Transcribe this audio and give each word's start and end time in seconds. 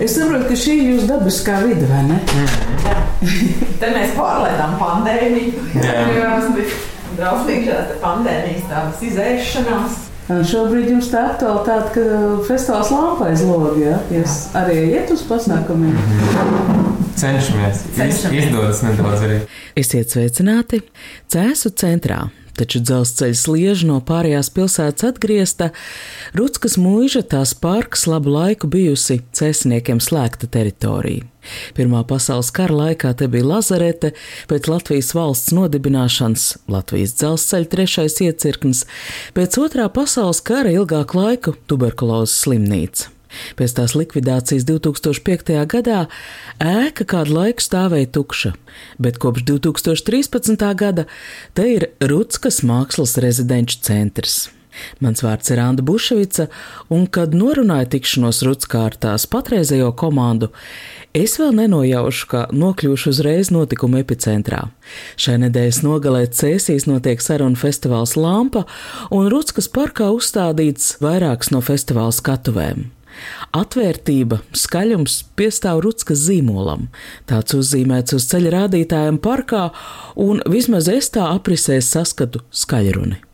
Es 0.00 0.14
saprotu, 0.16 0.48
ka 0.48 0.56
šī 0.56 0.76
ir 0.78 0.88
jūsu 0.94 1.08
dabiskā 1.10 1.58
vide, 1.66 1.86
vai 1.90 2.02
ne? 2.08 2.20
Te 3.80 3.90
mēs 3.92 4.14
pārlētām 4.16 4.78
pandēmiju. 4.80 5.66
Jā. 5.76 6.06
Jā, 6.16 6.30
drausmīgi 7.18 7.68
šādas 7.68 8.00
pandēmijas 8.02 8.64
tādas 8.70 9.04
izēšanās. 9.10 10.00
Un 10.32 10.44
šobrīd 10.48 10.88
jums 10.94 11.10
tā 11.12 11.26
aktualitāte, 11.32 11.92
ka 11.96 12.02
festivāls 12.46 12.92
lampais 12.94 13.42
logi, 13.44 13.84
ja? 13.88 13.98
Jūs 14.14 14.36
arī 14.56 14.78
iet 14.94 15.10
uz 15.12 15.24
pasākumiem. 15.28 15.98
Cenšamies. 17.18 17.82
Iz, 17.90 17.96
Cenšamies. 17.98 18.46
izdodas 18.46 18.84
nedaudz 18.86 19.26
arī. 19.26 19.40
Esiet 19.78 20.14
sveicināti 20.14 20.80
Cēsu 21.30 21.74
centrā. 21.76 22.22
Taču 22.58 22.82
dzelzceļa 22.84 23.36
slieža 23.38 23.86
no 23.88 23.98
pārējās 24.04 24.50
pilsētas 24.52 25.06
atgriezta, 25.08 25.70
Rutskas 26.36 26.76
mūža 26.80 27.22
tās 27.32 27.54
parks 27.56 28.04
labu 28.10 28.34
laiku 28.34 28.68
bijusi 28.68 29.22
cēsniekiem 29.32 30.02
slēgta 30.04 30.50
teritorija. 30.52 31.24
Pirmā 31.74 32.04
pasaules 32.06 32.52
kara 32.54 32.76
laikā 32.76 33.14
te 33.18 33.26
bija 33.32 33.48
lazarete, 33.54 34.12
pēc 34.52 34.68
Latvijas 34.70 35.10
valsts 35.16 35.56
nodibināšanas 35.56 36.44
Latvijas 36.70 37.16
dzelzceļa 37.18 37.72
trešais 37.72 38.20
iecirknis, 38.28 38.84
pēc 39.34 39.58
otrā 39.64 39.88
pasaules 39.90 40.44
kara 40.44 40.76
ilgāku 40.76 41.18
laiku 41.18 41.56
tuberkulozes 41.66 42.36
slimnīca. 42.44 43.10
Pēc 43.58 43.76
tās 43.78 43.96
likvidācijas 43.98 44.66
2005. 44.68 45.54
gadā 45.74 46.06
ēka 46.62 47.06
kādu 47.14 47.36
laiku 47.38 47.64
stāvēja 47.64 48.12
tukša, 48.16 48.54
bet 49.02 49.20
kopš 49.22 49.46
2013. 49.50 50.66
gada 50.78 51.06
te 51.54 51.68
ir 51.76 51.90
Rutskas 52.00 52.62
mākslas 52.66 53.18
rezidenču 53.22 53.80
centrs. 53.84 54.42
Mans 55.02 55.22
vārds 55.24 55.50
ir 55.52 55.60
Anna 55.60 55.84
Bušvica, 55.84 56.46
un, 56.92 57.04
kad 57.12 57.34
norunāju 57.36 57.90
tikšanos 57.92 58.42
Rutskārtās 58.46 59.26
patreizējo 59.32 59.90
komandu, 59.98 60.48
es 61.16 61.36
vēl 61.40 61.52
nenojaušu, 61.60 62.28
ka 62.30 62.44
nokļūšu 62.56 63.12
uzreiz 63.12 63.52
notikuma 63.54 64.00
epicentrā. 64.02 64.64
Šai 65.20 65.38
nedēļas 65.44 65.82
nogalē 65.84 66.24
Cēsīs 66.32 66.88
notiek 66.88 67.22
sarunu 67.24 67.58
festivāls 67.60 68.16
Lampa, 68.16 68.64
un 69.12 69.28
Rutskas 69.32 69.68
parkā 69.72 70.08
uzstādīts 70.14 70.96
vairākas 71.04 71.52
no 71.52 71.62
festivāla 71.64 72.14
skatuvēm. 72.16 72.88
Atvērtība, 73.56 74.40
skaļums 74.56 75.22
piestāv 75.38 75.82
Rutskas 75.86 76.24
zīmolam. 76.28 76.88
Tāds 77.30 77.56
uzzīmēts 77.58 78.16
uz 78.18 78.28
ceļa 78.30 78.54
rādītājiem 78.58 79.20
parkā, 79.22 79.68
un 80.20 80.42
vismaz 80.50 80.90
es 80.92 81.12
tā 81.14 81.28
aprisēs 81.32 81.92
saskatu 81.96 82.44
skaļruni. 82.50 83.31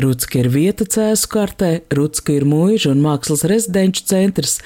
Rutska 0.00 0.40
ir 0.42 0.50
vieta 0.52 0.86
cēsu 0.88 1.30
kartē, 1.32 1.70
Rutska 1.94 2.34
ir 2.36 2.46
mūža 2.48 2.92
un 2.92 3.02
mākslas 3.04 3.44
rezidenču 3.48 4.06
centrs, 4.08 4.60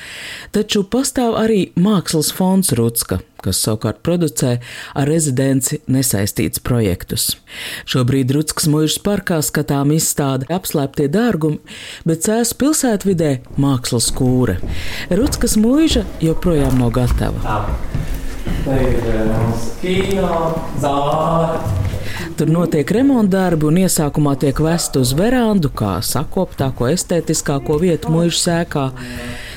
taču 0.54 0.84
pastāv 0.88 1.36
arī 1.40 1.70
mākslas 1.78 2.32
fonds 2.34 2.72
Rutska, 2.76 3.20
kas 3.44 3.60
savukārt 3.62 4.02
producē 4.06 4.56
ar 4.96 5.10
rezidenci 5.10 5.80
nesaistīts 5.90 6.62
projektus. 6.62 7.28
Šobrīd 7.88 8.34
Rutskas 8.34 8.68
mūžas 8.72 8.98
parkā 9.04 9.40
skatām 9.44 9.94
izstāde 9.96 10.48
apslēptie 10.52 11.08
dārgumi, 11.12 11.62
bet 12.08 12.26
cēsu 12.26 12.58
pilsētvidē 12.62 13.32
mākslas 13.60 14.10
kūre. 14.16 14.58
Rutskas 15.14 15.58
mūža 15.60 16.06
joprojām 16.24 16.78
nav 16.82 16.94
gatava. 16.96 17.42
Tā. 17.46 18.06
Te 18.66 18.76
ir 18.82 19.26
mums 19.30 19.66
kino, 19.82 20.38
zāle. 20.82 21.85
Tur 22.36 22.50
notiek 22.52 22.90
remontdarbi, 22.92 23.64
un 23.64 23.78
iesākumā 23.80 24.34
tiek 24.36 24.58
vest 24.60 24.98
uz 25.00 25.14
verandu, 25.16 25.70
kā 25.72 25.94
sakoptāko, 26.04 26.84
estētiskāko 26.92 27.78
vietu 27.80 28.10
mūža 28.12 28.40
sēkā. 28.42 28.82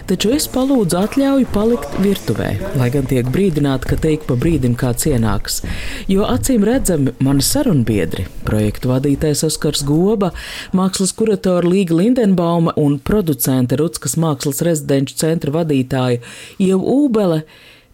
Taču 0.07 0.29
es 0.31 0.45
palūdzu 0.47 0.95
atļauju 0.95 1.49
palikt 1.51 1.97
virtuvē, 1.99 2.47
lai 2.79 2.87
gan 2.93 3.09
tiek 3.09 3.27
brīdināta, 3.27 3.89
ka 3.89 3.97
teik 3.99 4.23
pa 4.29 4.37
brīdim 4.39 4.77
kāds 4.79 5.09
ienāks. 5.11 5.59
Jo 6.07 6.23
acīm 6.31 6.63
redzami 6.69 7.11
mani 7.19 7.43
sarunbiedri, 7.43 8.29
projektu 8.47 8.93
vadītājs 8.93 9.43
Oskars 9.49 9.83
Goba, 9.83 10.31
mākslas 10.71 11.11
kuratora 11.19 11.67
Līga 11.67 11.97
Lindenbauma 11.99 12.77
un 12.79 12.95
producente 13.03 13.75
Rutskas 13.75 14.15
mākslas 14.15 14.63
rezidenču 14.63 15.19
centra 15.19 15.51
vadītāja 15.59 16.23
Ieva 16.63 16.95
Ūbele 16.95 17.43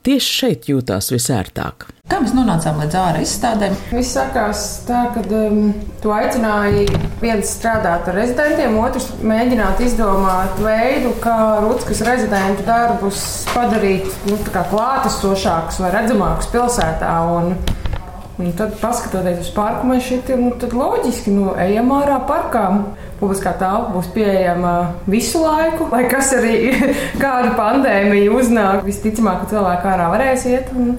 tieši 0.06 0.40
šeit 0.40 0.70
jūtās 0.70 1.12
visērtāk. 1.14 1.90
Kā 2.06 2.20
mēs 2.22 2.36
nonācām 2.38 2.78
līdz 2.84 2.98
ārā 3.02 3.22
izstādēm? 3.26 3.74
Viss 3.90 4.14
sākās 4.14 4.60
tā, 4.86 5.08
ka 5.16 5.24
um, 5.40 5.72
tu 6.04 6.12
aicināji 6.14 6.84
viens 7.18 7.54
strādāt 7.58 8.12
ar 8.12 8.20
rezidentiem, 8.20 8.78
otrs 8.78 9.08
mēģināt 9.26 9.82
izdomāt 9.82 10.62
veidu, 10.62 11.16
kā 11.24 11.38
Rutskas 11.66 12.04
rezidentu 12.06 12.68
darbus 12.68 13.24
padarīt 13.50 14.06
nu, 14.30 14.38
tā 14.46 14.54
kā 14.54 14.68
klātesošākus 14.70 15.82
vai 15.82 15.90
redzamākus 15.98 16.52
pilsētā. 16.54 17.16
Un, 17.40 17.56
un 18.38 18.52
tad, 18.58 18.74
paskatoties 18.82 19.42
uz 19.46 19.50
parku, 19.56 19.88
man 19.88 20.02
šķiet, 20.04 20.34
nu, 20.40 20.52
loģiski, 20.80 21.34
nu, 21.36 21.52
ejam 21.62 21.92
ārā 21.96 22.20
parkā. 22.28 22.66
Publiskā 23.16 23.54
telpa 23.56 23.94
būs 23.94 24.10
pieejama 24.12 24.72
visu 25.08 25.40
laiku, 25.40 25.88
lai 25.94 26.04
kas 26.12 26.34
arī 26.36 26.58
kāda 27.24 27.54
pandēmija 27.56 28.34
uznāk. 28.36 28.82
Visticamāk, 28.88 29.44
ka 29.44 29.54
cilvēki 29.54 29.88
ārā 29.94 30.10
varēs 30.12 30.44
iet. 30.52 30.74
Un, 30.76 30.98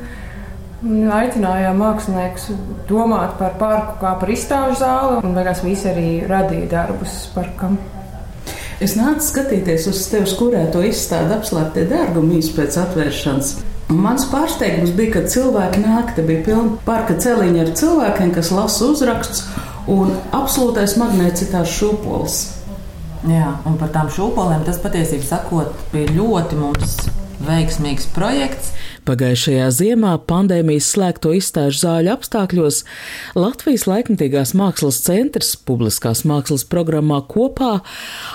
un 0.87 1.13
aicinājām 1.19 1.77
māksliniekus 1.83 2.49
domāt 2.89 3.37
par 3.41 3.59
parku 3.61 3.99
kā 4.01 4.17
par 4.21 4.33
izstāžu 4.33 4.81
zāli, 4.81 5.21
un 5.21 5.37
beigās 5.37 5.63
visi 5.67 5.91
arī 5.93 6.09
radīja 6.31 6.73
darbus 6.73 7.27
parkam. 7.37 7.77
Es 8.81 8.93
nācu 8.97 9.25
skatīties 9.25 9.87
uz 9.89 10.03
tevis, 10.13 10.35
kurē 10.37 10.67
to 10.73 10.83
izstāda 10.85 11.39
apslēptie 11.39 11.87
dārgumi 11.89 12.41
īsi 12.43 12.53
pēc 12.59 12.77
atvēršanas. 12.83 13.57
Un 13.87 14.01
mans 14.03 14.25
pārsteigums 14.33 14.91
bija, 14.99 15.13
ka 15.15 15.29
cilvēki 15.31 15.85
nāk, 15.85 16.17
te 16.17 16.25
bija 16.27 16.43
pilna 16.49 16.79
parka 16.87 17.15
celiņa 17.23 17.61
ar 17.63 17.73
cilvēkiem, 17.79 18.33
kas 18.35 18.51
lasa 18.51 18.89
uzrakstus, 18.91 19.45
un 19.87 20.11
absolūtais 20.35 20.97
magnēcitās 20.99 21.71
šūpols. 21.77 22.39
Jā, 23.31 23.53
un 23.67 23.79
par 23.79 23.93
tām 23.95 24.11
šūpolēm 24.13 24.67
tas 24.67 24.81
patiesībā 24.83 25.27
sakot, 25.29 25.71
bija 25.93 26.17
ļoti 26.19 26.59
mums 26.59 26.97
veiksmīgs 27.47 28.11
projekts. 28.17 28.75
Pagājušajā 29.07 29.67
ziemā 29.71 30.17
pandēmijas 30.27 30.89
slēgto 30.91 31.31
izstāžu 31.37 31.79
zāļu 31.85 32.11
apstākļos 32.17 32.81
Latvijas 33.39 33.85
laikmatīgās 33.87 34.51
mākslas 34.59 34.99
centrs 35.05 35.53
publiskās 35.69 36.25
mākslas 36.27 36.65
programmā 36.67 37.21
kopā 37.31 37.77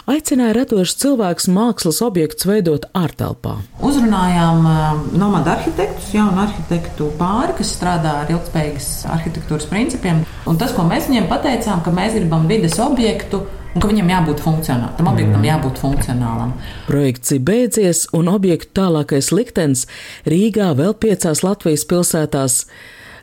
aicināja 0.08 0.56
radošus 0.62 0.96
cilvēkus 1.04 1.50
mākslas 1.52 2.00
objektus 2.08 2.48
veidot 2.48 2.88
ārtelpā. 2.96 3.58
Uzrunājām 3.84 4.64
uh, 4.64 5.06
nomadu 5.20 5.52
arhitektus, 5.58 6.14
jaunu 6.16 6.40
arhitektu 6.46 7.12
pāri, 7.20 7.58
kas 7.59 7.76
strādā 7.76 8.22
ar 8.22 8.32
ilgspējīgas 8.32 8.92
arhitektūras 9.18 9.68
principiem. 9.68 10.24
Un 10.48 10.62
tas, 10.62 10.72
ko 10.78 10.88
mēs 10.88 11.12
viņiem 11.12 11.28
pateicām, 11.32 11.84
ka 11.84 11.92
mēs 11.96 12.16
gribam 12.16 12.48
vides 12.48 12.80
objektu, 12.80 13.44
un 13.74 13.82
ka 13.82 13.90
viņam 13.92 14.14
jābūt 14.14 14.44
funkcionālam. 14.44 14.96
Tam 15.00 15.12
objektam 15.12 15.46
jābūt 15.48 15.82
funkcionālam. 15.82 16.56
Projekts 16.88 17.36
ir 17.36 17.44
beidzies, 17.48 18.06
un 18.18 18.32
objektu 18.32 18.74
tālākais 18.82 19.32
liktenis 19.36 19.86
Rīgā 20.30 20.72
vēl 20.80 20.98
piecās 21.00 21.44
Latvijas 21.46 21.86
pilsētās. 21.88 22.64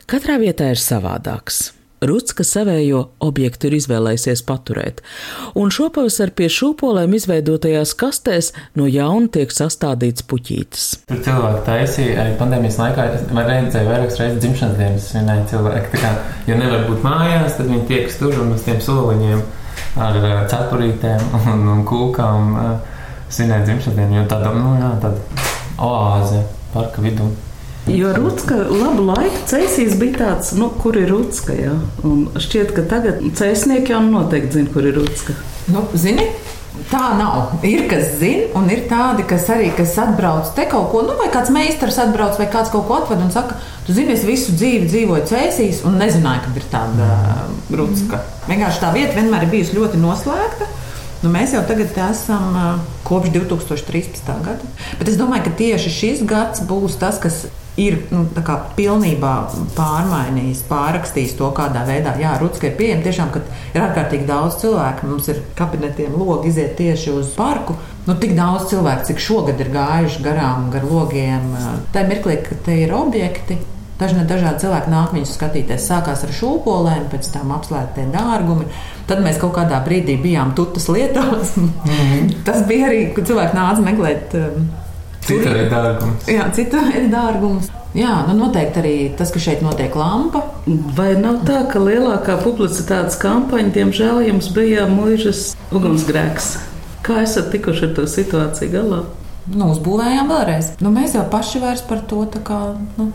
Katrā 0.09 0.39
vietā 0.41 0.71
ir 0.73 0.81
savādāks. 0.81 1.69
Rutska 1.99 2.45
savējo 2.47 3.01
objektu 3.19 3.67
ir 3.67 3.73
izvēlējusies 3.75 4.45
paturēt, 4.47 5.01
un 5.59 5.67
šopavasar 5.67 6.31
pie 6.31 6.47
šūpolēm 6.55 7.11
izveidotajās 7.17 7.91
kastēs 7.99 8.53
no 8.79 8.87
jauna 8.87 9.27
tiek 9.35 9.51
sastādīts 9.51 10.23
puķītes. 10.31 10.85
Tur 11.11 11.19
cilvēki 11.27 11.65
taisīja 11.67 12.21
arī 12.23 12.37
pandēmijas 12.39 12.79
laikā. 12.79 13.09
Es 13.17 13.27
redzēju, 13.27 13.91
vairākas 13.91 14.19
reizes 14.21 14.39
dzimšanas 14.45 14.79
dienas 14.79 15.11
svinēja 15.11 15.47
cilvēki. 15.51 15.91
Tā 15.97 16.05
kā, 16.05 16.15
ja 16.47 16.59
nevar 16.63 16.87
būt 16.87 17.03
mājās, 17.03 17.59
tad 17.59 17.67
viņi 17.67 17.87
tiek 17.91 18.13
tur 18.15 18.45
un 18.45 18.55
uz 18.55 18.63
tiem 18.63 18.79
soliņiem 18.87 19.43
ar 19.97 20.17
eh, 20.21 20.39
cepurītēm 20.51 21.35
un, 21.53 21.67
un 21.73 21.83
kūkām 21.87 22.55
eh, 22.63 23.03
svinēt 23.29 23.67
dzimšanas 23.67 23.97
dienu. 23.97 24.19
Jo 24.21 24.25
tāda, 24.29 24.53
nu 24.55 24.75
jā, 24.79 24.95
tāda 25.03 25.45
oāze 25.79 26.43
parka 26.73 27.03
vidū. 27.03 27.29
Jo 27.89 28.11
Rutska 28.13 28.55
labu 28.69 29.07
laiku 29.07 29.39
cēsīs 29.49 29.95
bija 29.97 30.19
tāds, 30.19 30.51
nu, 30.59 30.67
kur 30.81 30.97
ir 30.99 31.09
Rutska. 31.09 31.55
Ja? 31.57 31.73
Un 32.05 32.27
šķiet, 32.37 32.73
ka 32.75 32.83
tagad 32.89 33.23
cēsnieki 33.39 33.95
jau 33.95 34.03
noteikti 34.05 34.59
zina, 34.59 34.69
kur 34.73 34.85
ir 34.85 34.99
Rutska. 34.99 35.33
Nu, 35.73 35.87
zini, 35.97 36.27
Tā 36.89 37.11
nav. 37.19 37.51
Ir 37.61 37.83
kas 37.89 38.15
zina, 38.17 38.47
un 38.57 38.65
ir 38.73 38.87
tādi, 38.89 39.21
kas 39.29 39.43
arī 39.53 39.67
kas 39.77 39.91
atbrauc 40.01 40.47
te 40.57 40.65
kaut 40.71 40.87
ko, 40.89 41.03
nu, 41.05 41.13
vai 41.19 41.27
kāds 41.29 41.51
meistars 41.53 41.99
atbrauc, 42.01 42.39
vai 42.41 42.47
kāds 42.49 42.71
kaut 42.73 42.87
ko 42.89 42.97
atved 42.97 43.21
un 43.21 43.29
saka, 43.33 43.59
tu 43.85 43.93
zini, 43.93 44.15
es 44.15 44.25
visu 44.25 44.55
dzīvi 44.57 44.89
dzīvoju 44.89 45.27
cēsīs 45.29 45.83
un 45.85 45.99
nezināju, 46.01 46.47
ka 46.47 46.55
ir 46.57 46.65
tāda 46.71 47.09
grūtska. 47.69 48.23
Vienkārši 48.49 48.81
tā 48.81 48.89
vieta 48.97 49.13
vienmēr 49.19 49.45
ir 49.45 49.53
bijusi 49.53 49.77
ļoti 49.77 50.01
noslēgta. 50.01 50.71
Nu, 51.21 51.29
mēs 51.29 51.53
jau 51.53 51.61
tagad 51.67 51.93
esam 52.09 52.57
kopš 53.05 53.35
2013. 53.37 54.33
gada. 54.45 54.73
Bet 54.97 55.11
es 55.11 55.19
domāju, 55.19 55.45
ka 55.45 55.57
tieši 55.61 55.93
šis 55.93 56.25
gads 56.25 56.63
būs 56.65 56.97
tas, 56.97 57.21
kas 57.21 57.43
ir 57.79 57.97
nu, 58.11 58.25
pilnībā 58.77 59.33
pārmainījis, 59.77 60.65
pārrakstījis 60.69 61.37
to, 61.39 61.49
kādā 61.55 61.85
veidā 61.87 62.15
Rutska 62.39 62.69
ir 62.69 62.75
pieejama. 62.79 63.05
Tiešām, 63.05 63.31
kad 63.33 63.47
ir 63.73 63.85
ārkārtīgi 63.85 64.27
daudz 64.29 64.59
cilvēku, 64.63 65.07
mums 65.09 65.31
ir 65.31 65.41
kabinetiem 65.57 66.15
logi 66.19 66.51
iziet 66.51 66.75
tieši 66.79 67.15
uz 67.15 67.33
parku. 67.37 67.77
Nu, 68.07 68.15
tik 68.19 68.35
daudz 68.37 68.69
cilvēku, 68.71 69.09
cik 69.09 69.19
šogad 69.21 69.59
ir 69.61 69.73
gājuši 69.73 70.23
garām, 70.25 70.69
gar 70.73 70.87
logiem. 70.87 71.51
Tā 71.93 72.05
mirklī, 72.09 72.39
ka 72.45 72.57
te 72.65 72.79
ir 72.85 72.95
objekti, 72.95 73.59
Dažni 73.99 74.21
dažādi 74.23 74.63
cilvēki 74.63 74.91
nāk 74.93 75.11
viņus 75.11 75.33
skatīties. 75.35 75.87
Sākās 75.89 76.21
ar 76.23 76.31
šūpolēm, 76.31 77.09
pēc 77.11 77.33
tam 77.33 77.49
apslēgtie 77.51 78.05
dārgumi. 78.13 78.69
Tad 79.09 79.19
mēs 79.25 79.39
kaut 79.41 79.57
kādā 79.57 79.81
brīdī 79.83 80.15
bijām 80.23 80.53
tutas 80.55 80.87
lietās. 80.87 81.57
Mm 81.59 81.73
-hmm. 81.83 82.29
Tas 82.47 82.63
bija 82.67 82.87
arī, 82.87 83.01
kad 83.15 83.27
cilvēki 83.27 83.57
nāca 83.57 83.83
meklēt. 83.83 84.37
Um, 84.39 84.69
Cita 85.29 85.53
veida 85.53 85.69
dārgums. 85.75 86.31
Jā, 86.31 86.47
cita 86.55 86.81
veida 86.87 87.11
dārgums. 87.13 87.69
Jā, 87.97 88.15
nu 88.27 88.35
noteikti 88.37 88.81
arī 88.81 88.95
tas, 89.17 89.31
ka 89.33 89.41
šeit 89.41 89.63
notiek 89.65 89.95
lampa. 89.97 90.43
Vai 90.97 91.13
nav 91.17 91.39
tā, 91.47 91.63
ka 91.71 91.81
lielākā 91.81 92.37
publicitātes 92.43 93.17
kampaņa, 93.21 93.73
diemžēl, 93.77 94.21
jums 94.27 94.51
bija 94.53 94.85
mūžas 94.89 95.53
ugunsgrēks? 95.73 96.51
Kā 97.05 97.23
esat 97.23 97.49
tikuši 97.53 97.87
ar 97.87 97.95
to 97.97 98.05
situāciju 98.09 98.73
galā? 98.75 98.99
Nu, 99.49 99.71
uzbūvējām 99.73 100.29
vēlreiz. 100.29 100.75
Nu, 100.83 100.91
mēs 100.93 101.15
jau 101.17 101.25
paši 101.31 101.63
vairs 101.63 101.81
par 101.89 102.03
to 102.05 102.27
kā, 102.45 102.59
nu, 102.99 103.09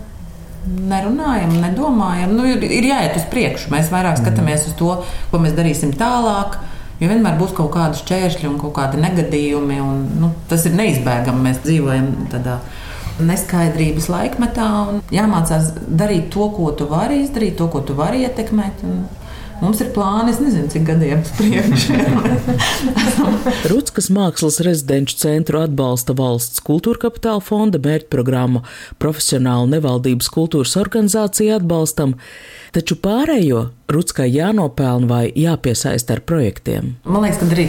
nerunājam, 0.66 1.54
nedomājam. 1.62 2.34
Nu, 2.34 2.46
ir, 2.48 2.64
ir 2.64 2.88
jāiet 2.88 3.18
uz 3.20 3.26
priekšu. 3.30 3.70
Mēs 3.74 3.92
vairāk 3.92 4.16
mm. 4.16 4.24
skatāmies 4.24 4.66
uz 4.70 4.76
to, 4.78 4.96
ko 5.30 5.42
mēs 5.42 5.54
darīsim 5.56 5.94
tālāk. 5.98 6.58
Jo 7.04 7.10
vienmēr 7.12 7.36
būs 7.36 7.52
kaut 7.56 7.74
kādi 7.74 8.00
šķēršļi 8.00 8.48
un 8.48 8.56
kaut 8.62 8.72
kādi 8.78 9.02
negadījumi. 9.02 9.76
Un, 9.84 9.98
nu, 10.22 10.30
tas 10.48 10.64
ir 10.64 10.76
neizbēgami. 10.78 11.44
Mēs 11.44 11.60
dzīvojam 11.66 12.08
tādā 12.32 12.58
neskaidrības 13.20 14.08
laikmetā 14.10 14.68
un 14.88 15.02
jāmācās 15.14 15.74
darīt 15.86 16.32
to, 16.34 16.48
ko 16.56 16.70
tu 16.78 16.88
vari 16.90 17.20
izdarīt, 17.26 17.58
to, 17.60 17.68
ko 17.70 17.84
tu 17.84 17.96
vari 17.98 18.24
ietekmēt. 18.24 18.86
Un, 18.88 19.04
Mums 19.64 19.80
ir 19.80 19.88
plāni, 19.94 20.28
es 20.34 20.40
nezinu, 20.42 20.68
cik 20.68 20.82
gadiem 20.84 21.22
priekšā. 21.38 21.96
Rutskas 23.72 24.10
mākslas 24.12 24.58
rezidenču 24.66 25.16
centru 25.22 25.62
atbalsta 25.62 26.12
valsts 26.18 26.60
kultūra 26.64 27.06
kapitāla 27.06 27.40
fonda 27.44 27.80
mērķprogramma 27.80 28.60
profesionāla 29.00 29.70
nevaldības 29.72 30.28
kultūras 30.34 30.76
organizācija 30.80 31.56
atbalstam, 31.62 32.18
taču 32.76 32.98
pārējo 33.00 33.70
Rutskai 33.94 34.28
jānopelna 34.34 35.08
vai 35.08 35.24
jāpiesaista 35.32 36.18
ar 36.18 36.24
projektiem. 36.28 36.94
Man 37.08 37.24
liekas, 37.24 37.40
ka 37.40 37.48
arī 37.56 37.66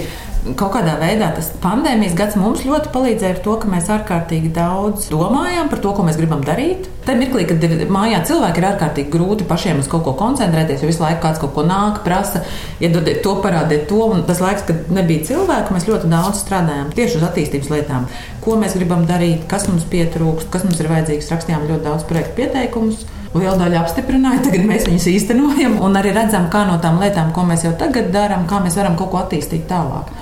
kaut 0.54 0.76
kādā 0.76 0.94
veidā 1.02 1.32
tas 1.34 1.48
pandēmijas 1.64 2.14
gads 2.18 2.36
mums 2.38 2.62
ļoti 2.68 2.92
palīdzēja 2.94 3.34
ar 3.34 3.40
to, 3.46 3.56
ka 3.62 3.70
mēs 3.72 3.88
ārkārtīgi 3.96 4.52
daudz 4.54 5.08
domājām 5.10 5.72
par 5.72 5.82
to, 5.82 5.94
ko 5.98 6.06
mēs 6.06 6.20
gribam 6.20 6.44
darīt. 6.46 6.86
Tajā 7.06 7.18
mirklī, 7.18 7.46
kad 7.50 7.66
mājā 7.94 8.20
cilvēki 8.30 8.62
ir 8.62 8.68
ārkārtīgi 8.70 9.14
grūti 9.14 9.48
pašiem 9.50 9.82
uz 9.82 9.90
kaut 9.90 10.06
ko 10.06 10.14
koncentrēties, 10.20 10.84
jo 10.84 10.90
visu 10.90 11.02
laiku 11.02 11.24
kāds 11.26 11.42
kaut 11.42 11.54
ko 11.58 11.66
nāk, 11.66 12.04
prasa, 12.06 12.44
iedodiet 12.78 13.24
to, 13.26 13.36
parādiet 13.42 13.88
to. 13.90 14.04
Un 14.14 14.22
tas 14.30 14.42
laiks, 14.42 14.66
kad 14.70 14.94
nebija 14.94 15.26
cilvēku, 15.32 15.74
mēs 15.74 15.90
ļoti 15.90 16.14
daudz 16.14 16.44
strādājām 16.46 16.94
tieši 16.98 17.20
uz 17.20 17.28
attīstības 17.30 17.74
lietām. 17.74 18.08
Ko 18.46 18.58
mēs 18.62 18.78
gribam 18.78 19.06
darīt, 19.10 19.46
kas 19.50 19.66
mums 19.70 19.86
pietrūkst, 19.90 20.50
kas 20.54 20.66
mums 20.66 20.82
ir 20.82 20.90
vajadzīgs. 20.94 21.30
Rakstījām 21.34 21.70
ļoti 21.70 21.86
daudz 21.90 22.10
projektu 22.10 22.38
pieteikumus 22.42 23.06
liela 23.36 23.58
daļa 23.60 23.82
apstiprināja, 23.82 24.46
tagad 24.46 24.64
mēs 24.68 24.86
viņus 24.88 25.10
īstenojam 25.12 25.80
un 25.84 26.00
arī 26.00 26.14
redzam, 26.16 26.48
kā 26.52 26.64
no 26.70 26.78
tām 26.84 27.02
lietām, 27.02 27.34
ko 27.36 27.44
mēs 27.48 27.66
jau 27.68 27.74
tagad 27.80 28.08
darām, 28.14 28.46
kā 28.48 28.62
mēs 28.64 28.78
varam 28.80 28.96
kaut 29.00 29.12
ko 29.12 29.20
attīstīt 29.20 29.68
tālāk. 29.68 30.14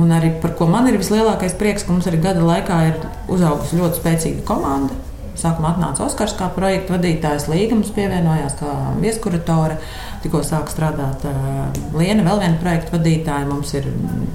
Un 0.00 0.10
arī 0.14 0.32
par 0.42 0.56
ko 0.58 0.66
man 0.70 0.88
ir 0.90 0.98
vislielākais 0.98 1.54
prieks, 1.58 1.84
ka 1.86 1.94
mums 1.94 2.08
arī 2.10 2.20
gada 2.22 2.42
laikā 2.42 2.78
ir 2.88 2.96
uzaugusi 3.30 3.78
ļoti 3.78 4.00
spēcīga 4.00 4.46
komanda. 4.48 4.96
Sākumā 5.38 5.72
atnāca 5.74 6.04
Oskars 6.06 6.36
kā 6.38 6.46
projekta 6.54 6.94
vadītājs, 6.94 7.48
Līga 7.50 7.74
mums 7.74 7.90
pievienojās 7.94 8.54
kā 8.60 8.70
viesuratore. 9.02 9.80
Tikko 10.24 10.40
sāk 10.46 10.70
strādāt 10.72 11.26
Liena, 11.94 12.24
vēl 12.24 12.40
viena 12.40 12.58
projekta 12.60 12.96
vadītāja. 12.96 13.44
Mums 13.48 13.74
ir 13.76 13.88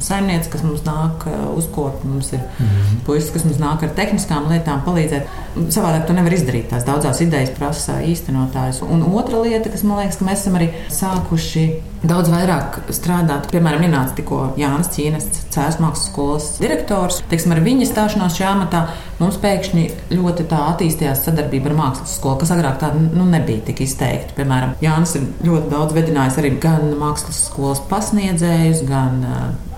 saimniece, 0.06 0.52
kas 0.54 0.64
mums 0.66 0.84
nāk 0.86 1.26
uzkopt, 1.58 2.06
mums 2.06 2.32
ir 2.34 2.40
mm 2.44 2.66
-hmm. 2.66 3.00
puisis, 3.06 3.32
kas 3.34 3.46
mums 3.46 3.58
nāk 3.58 3.84
ar 3.84 3.96
tehniskām 3.98 4.50
lietām 4.52 4.84
palīdzēt. 4.86 5.28
Savādāk 5.58 6.06
to 6.08 6.14
nevar 6.14 6.34
izdarīt. 6.34 6.70
Tās 6.70 6.86
daudzās 6.86 7.22
idejas 7.22 7.50
prasa 7.58 8.00
īstenotājs. 8.02 8.82
Un 8.82 9.04
otra 9.14 9.42
lieta, 9.42 9.70
kas 9.70 9.84
man 9.84 9.98
liekas, 9.98 10.18
ka 10.18 10.26
mēs 10.26 10.40
esam 10.46 10.56
arī 10.56 10.70
sākuši 10.90 11.66
daudz 12.04 12.30
vairāk 12.32 12.80
strādāt. 12.96 13.50
Piemēram, 13.52 13.82
minēts 13.84 14.16
tikko 14.16 14.54
Jānis 14.60 14.92
Čīnes, 14.94 15.26
Cēlus 15.52 15.80
mākslas 15.84 16.08
skolas 16.12 16.58
direktors. 16.62 17.22
Teiksim, 17.30 17.52
ar 17.52 17.60
viņa 17.66 17.88
stāšanos 17.90 18.38
šajā 18.38 18.52
amatā 18.56 18.86
mums 19.20 19.40
pēkšņi 19.44 19.86
ļoti 20.14 20.46
tā 20.52 20.60
attīstījās 20.72 21.26
sadarbība 21.26 21.66
ar 21.72 21.76
mākslas 21.76 22.16
skolu, 22.20 22.40
kas 22.40 22.54
agrāk 22.56 22.80
tā 22.80 22.94
nu, 22.96 23.26
nebija 23.28 23.66
tik 23.68 23.84
izteikti. 23.84 24.36
Piemēram, 24.38 24.78
Jānis 24.84 25.18
ir 25.20 25.28
ļoti 25.44 25.68
daudz 25.74 25.79
vedinājis 25.96 26.38
arī 26.42 26.54
gan 26.62 26.94
mākslas 27.00 27.46
skolas 27.50 27.82
pasniedzējus, 27.90 28.86
gan 28.90 29.24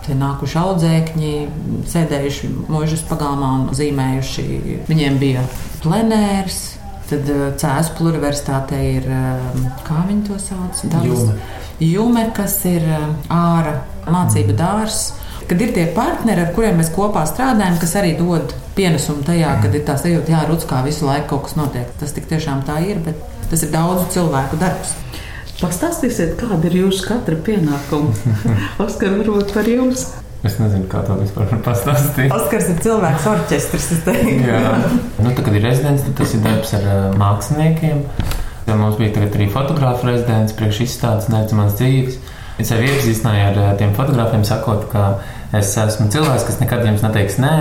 Tie 0.02 0.16
nākuši 0.18 0.58
audzēkņi, 0.58 1.32
sēdējuši 1.92 2.48
mūžas 2.74 3.04
pagalmā 3.06 3.52
un 3.60 3.68
zīmējuši. 3.78 4.46
Viņiem 4.88 5.20
bija 5.22 5.44
plenērs, 5.84 6.58
tad 7.12 7.30
Cēzus 7.62 8.02
universitātē 8.02 8.80
ir, 8.96 9.06
kā 9.86 10.00
viņi 10.08 10.24
to 10.26 10.40
sauc? 10.42 10.82
Jume. 11.06 11.36
Jume, 11.82 12.26
kas 12.34 12.58
ir 12.70 12.88
ārā 13.30 13.76
mācību 14.10 14.58
dārzs. 14.58 15.12
Kad 15.46 15.62
ir 15.62 15.74
tie 15.76 15.86
partneri, 15.94 16.48
ar 16.48 16.54
kuriem 16.56 16.78
mēs 16.80 16.90
kopā 16.96 17.26
strādājam, 17.30 17.78
kas 17.82 17.94
arī 18.00 18.16
dod 18.18 18.56
pienesumu 18.74 19.26
tajā, 19.28 19.54
kad 19.62 19.76
ir 19.76 19.86
tā 19.86 20.00
sajūta, 20.00 20.32
ka 20.32 20.50
Rūts 20.50 20.70
kā 20.70 20.82
visu 20.86 21.06
laiku 21.06 21.36
kaut 21.36 21.50
kas 21.50 21.58
notiek. 21.60 21.94
Tas 22.02 22.16
tik 22.16 22.30
tiešām 22.32 22.66
tā 22.66 22.80
ir, 22.88 23.02
bet 23.06 23.22
tas 23.52 23.66
ir 23.68 23.74
daudzu 23.74 24.08
cilvēku 24.16 24.58
darbs. 24.62 24.96
Pastāstīsiet, 25.62 26.34
kāda 26.40 26.72
ir 26.72 26.80
jūsu 26.80 27.06
katra 27.06 27.38
pienākuma? 27.46 28.14
Oskar, 28.84 29.14
varbūt 29.20 29.54
par 29.54 29.68
jums. 29.70 30.08
Es 30.42 30.56
nezinu, 30.58 30.88
kā 30.90 31.04
to 31.06 31.20
vispār 31.20 31.52
pastāstīt. 31.62 32.32
Oskars 32.34 32.72
ir 32.72 32.80
cilvēks 32.82 33.28
orķestris. 33.30 33.90
Jā, 34.42 34.62
nu, 35.22 35.30
tā, 35.38 35.44
kad 35.44 35.54
ir 35.54 35.62
rezidents, 35.68 36.08
tad 36.08 36.16
tas 36.18 36.34
ir 36.34 36.42
darbs 36.42 36.74
ar 36.80 36.88
uh, 36.88 37.04
māksliniekiem. 37.22 38.02
Ja 38.66 38.78
mums 38.80 38.98
bija 38.98 39.28
arī 39.28 39.46
fotografa 39.54 40.10
rezidents, 40.10 40.56
priekš 40.58 40.82
izstādes 40.88 41.30
neredzamās 41.30 41.78
dzīves. 41.78 42.18
Es 42.58 42.74
sevi 42.74 42.90
iepazīstināju 42.90 43.46
ar 43.52 43.62
uh, 43.62 43.72
tiem 43.78 43.94
fotografiem, 43.98 44.42
sakot, 44.50 44.88
ka 44.90 45.06
es 45.62 45.76
esmu 45.78 46.10
cilvēks, 46.10 46.48
kas 46.50 46.58
nekad 46.64 46.90
jums 46.90 47.06
neteiks 47.06 47.38
nē. 47.42 47.56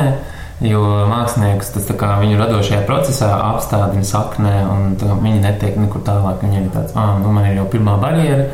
Jo 0.61 0.81
mākslinieks 1.09 1.71
tas 1.73 1.87
kā, 1.97 2.11
viņu 2.21 2.37
radošajā 2.37 2.83
procesā 2.88 3.31
apstādina 3.47 4.05
saknē, 4.05 4.59
un 4.69 4.90
viņi 5.00 5.40
netiek 5.40 5.79
nekur 5.81 6.05
tālāk. 6.05 6.43
Viņiem 6.45 6.67
ir 6.67 6.75
tāds, 6.75 6.93
ah, 7.00 7.14
nu 7.23 7.33
man 7.33 7.49
ir 7.49 7.57
jau 7.62 7.64
pirmā 7.73 7.97
barjera, 8.02 8.45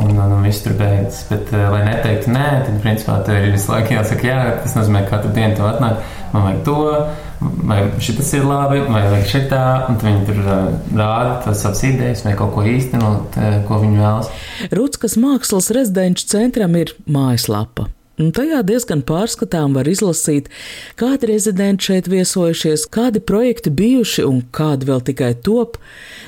un, 0.00 0.14
un, 0.16 0.32
un 0.38 0.46
viss 0.46 0.64
tur 0.64 0.78
beidzas. 0.78 1.26
Bet, 1.28 1.52
eh, 1.52 1.66
lai 1.68 1.82
neteiktu 1.90 2.32
nē, 2.32 2.48
tad 2.64 2.80
principā 2.84 3.18
tev 3.26 3.42
ir 3.42 3.52
visu 3.52 3.72
laiku 3.74 3.98
jāsaka, 3.98 4.28
jā, 4.30 4.40
tas 4.64 4.78
nozīmē, 4.80 5.04
ka 5.04 5.18
katru 5.18 5.34
dienu 5.36 5.60
tev 5.60 5.68
atnāk, 5.74 6.02
man 6.32 6.48
vajag 6.48 6.64
to, 6.70 6.80
vai 7.68 7.80
šis 8.00 8.34
ir 8.38 8.48
labi, 8.48 8.82
vai 8.88 9.06
vajag 9.12 9.30
šitā, 9.36 9.64
un 9.92 10.00
viņi 10.00 10.26
tur 10.30 10.44
uh, 10.46 10.60
rāda 10.96 11.52
savas 11.52 11.82
idejas 11.84 12.24
vai 12.24 12.36
kaut 12.38 12.54
ko 12.56 12.64
īstenot, 12.64 13.36
uh, 13.36 13.58
ko 13.68 13.82
viņi 13.82 14.00
vēlas. 14.00 14.36
Rūtskas 14.72 15.20
mākslas 15.20 15.68
rezidenču 15.76 16.30
centram 16.32 16.80
ir 16.80 16.96
mājaslapa 17.04 17.92
tajā 18.18 18.60
diezgan 18.66 19.00
pārskatām 19.06 19.76
var 19.78 19.88
izlasīt, 19.88 20.50
kādi 21.00 21.30
rezidenti 21.32 21.88
šeit 21.88 22.10
viesojušies, 22.12 22.86
kādi 22.92 23.22
projekti 23.24 23.72
bijuši 23.72 24.26
un 24.28 24.42
kādi 24.52 24.90
vēl 24.90 25.02
tikai 25.08 25.32
top. 25.46 25.78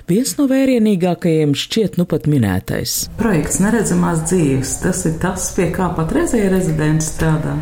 Viens 0.08 0.36
no 0.38 0.48
vērienīgākajiem 0.50 1.54
šķiet 1.58 2.00
nu 2.00 2.08
pat 2.08 2.28
minētais. 2.30 3.04
Projekts 3.20 3.60
Neredzamās 3.64 4.26
dzīves, 4.30 4.78
tas 4.84 5.04
ir 5.08 5.20
tas, 5.22 5.52
pie 5.56 5.70
kā 5.74 5.92
patreizēji 5.96 6.52
rezidenti 6.52 7.08
strādā. 7.08 7.56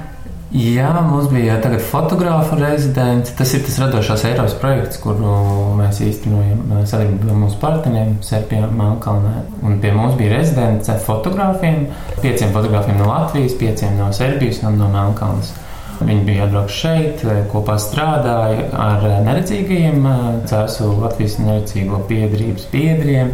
Jā, 0.52 0.90
mums 1.00 1.30
bija 1.32 1.54
tagad 1.64 1.80
fotografa 1.80 2.58
rezidents. 2.60 3.30
Tas 3.38 3.54
ir 3.56 3.62
tas 3.64 3.78
radošās 3.80 4.24
Eiropas 4.28 4.56
projekts, 4.60 4.98
kuru 5.00 5.30
mēs 5.78 6.02
īstenojam 6.04 6.60
sadarbībā 6.84 7.30
ar 7.32 7.38
mūsu 7.40 7.56
partneriem 7.62 8.18
Serpijā, 8.26 8.66
Melnkalnē. 8.68 9.32
Un 9.64 9.78
pie 9.80 9.94
mums 9.96 10.18
bija 10.18 10.34
rezidents 10.34 10.92
ar 10.92 11.00
fotogrāfiem, 11.06 11.86
pieciem 12.20 12.52
fotogrāfiem 12.52 13.00
no 13.00 13.08
Latvijas, 13.08 13.56
pieciem 13.62 13.96
no 13.96 14.10
Serbijas 14.12 14.60
un 14.68 14.76
no 14.82 14.90
Melnkalnes. 14.92 15.54
Viņi 16.02 16.26
bija 16.26 16.44
atbraukuši 16.44 16.82
šeit, 16.82 17.24
kopā 17.48 17.78
strādāja 17.80 18.68
ar 18.76 19.08
neredzīgajiem, 19.24 20.04
cēsu 20.52 20.90
Latvijas 21.00 21.38
neredzīgo 21.40 22.04
biedrības 22.12 22.68
biedriem 22.74 23.32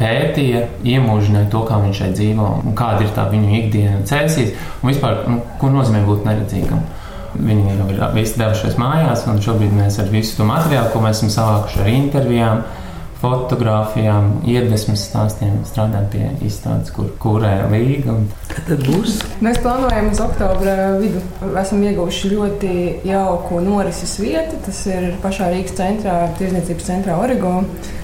pētīja, 0.00 0.64
iemūžināja 0.88 1.50
to, 1.52 1.62
kā 1.68 1.78
viņš 1.84 2.00
šeit 2.02 2.16
dzīvo 2.18 2.48
un 2.64 2.76
kāda 2.78 3.04
ir 3.04 3.12
tā 3.16 3.26
viņu 3.30 3.52
ikdiena 3.60 4.00
cēsīs 4.08 4.54
un 4.80 4.90
vispār, 4.92 5.22
nu, 5.28 5.40
ko 5.60 5.70
nozīmē 5.72 6.02
būt 6.08 6.26
neredzīgam. 6.28 6.82
Viņi 7.30 7.76
jau 7.76 7.86
ir 7.92 8.00
visi 8.16 8.40
devušies 8.40 8.78
mājās, 8.80 9.22
un 9.30 9.38
šobrīd 9.44 9.74
mēs 9.76 10.00
ar 10.02 10.08
visu 10.10 10.40
to 10.40 10.46
materiālu, 10.48 10.90
ko 10.90 11.02
mēs 11.04 11.20
esam 11.20 11.30
savākuši 11.36 11.82
ar 11.84 11.90
intervijām, 11.92 12.64
fotografijām, 13.20 14.40
iedvesmas 14.48 15.04
stāstiem 15.10 15.60
strādājam 15.68 16.08
pie 16.12 16.24
izstādes, 16.46 16.92
kur 16.94 17.10
kurē 17.20 17.54
līga. 17.72 18.16
Kad 18.50 18.66
tad 18.70 18.84
būs? 18.88 19.20
Mēs 19.44 19.60
plānojam 19.62 20.10
uz 20.10 20.20
oktobra 20.24 20.76
vidu. 21.00 21.22
Esam 21.60 21.84
ieguvuši 21.84 22.32
ļoti 22.32 22.72
jauku 23.06 23.60
norises 23.64 24.16
vietu. 24.22 24.58
Tas 24.64 24.82
ir 24.90 25.12
pašā 25.22 25.50
Rīgas 25.52 25.76
centrā, 25.78 26.16
tirzniecības 26.40 26.88
centrā 26.88 27.18
Origo. 27.20 27.60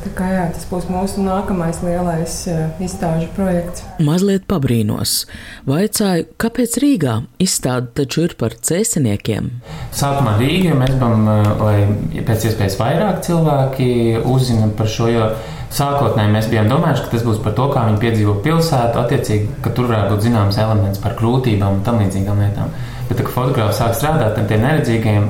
Tā 0.06 0.12
kā 0.14 0.28
jā, 0.30 0.44
tas 0.54 0.68
būs 0.70 0.86
mūsu 0.92 1.24
nākamais 1.24 1.80
lielais 1.82 2.36
uh, 2.52 2.68
izstāžu 2.84 3.26
projekts. 3.34 3.82
Mazliet 4.06 4.44
pabrīnos. 4.46 5.24
Vaicāju, 5.66 6.28
kāpēc 6.38 6.76
Rīgā 6.84 7.16
izstāde 7.42 7.90
taču 8.02 8.28
ir 8.28 8.36
par 8.38 8.54
cēsiniekiem? 8.54 9.50
Sākumā 9.96 10.36
Rīgā 10.38 10.76
mēs 10.78 10.94
gribam, 10.94 11.26
lai 11.58 12.22
pēc 12.28 12.46
iespējas 12.52 12.78
vairāk 12.78 13.24
cilvēki 13.26 13.90
uzzina 14.22 14.70
par 14.78 14.90
šo, 14.92 15.05
jo 15.12 15.30
sākotnēji 15.76 16.32
mēs 16.34 16.50
bijām 16.50 16.68
domājuši, 16.70 17.04
ka 17.04 17.12
tas 17.14 17.24
būs 17.26 17.40
par 17.44 17.56
to, 17.58 17.66
kā 17.72 17.86
viņi 17.88 18.02
piedzīvo 18.02 18.36
pilsētu, 18.44 19.00
attiecīgi, 19.02 19.48
ka 19.64 19.72
tur 19.76 19.90
varētu 19.90 20.14
būt 20.14 20.28
zināms 20.28 20.60
elements 20.62 21.02
par 21.02 21.16
grūtībām 21.18 21.78
un 21.78 21.82
tam 21.86 21.98
līdzīgām 22.02 22.44
lietām. 22.44 22.70
Bet, 23.08 23.18
kad 23.20 23.34
fotogrāfs 23.34 23.82
sāk 23.82 23.98
strādāt 23.98 24.38
ar 24.38 24.48
tiem 24.48 24.64
neredzīgiem, 24.64 25.28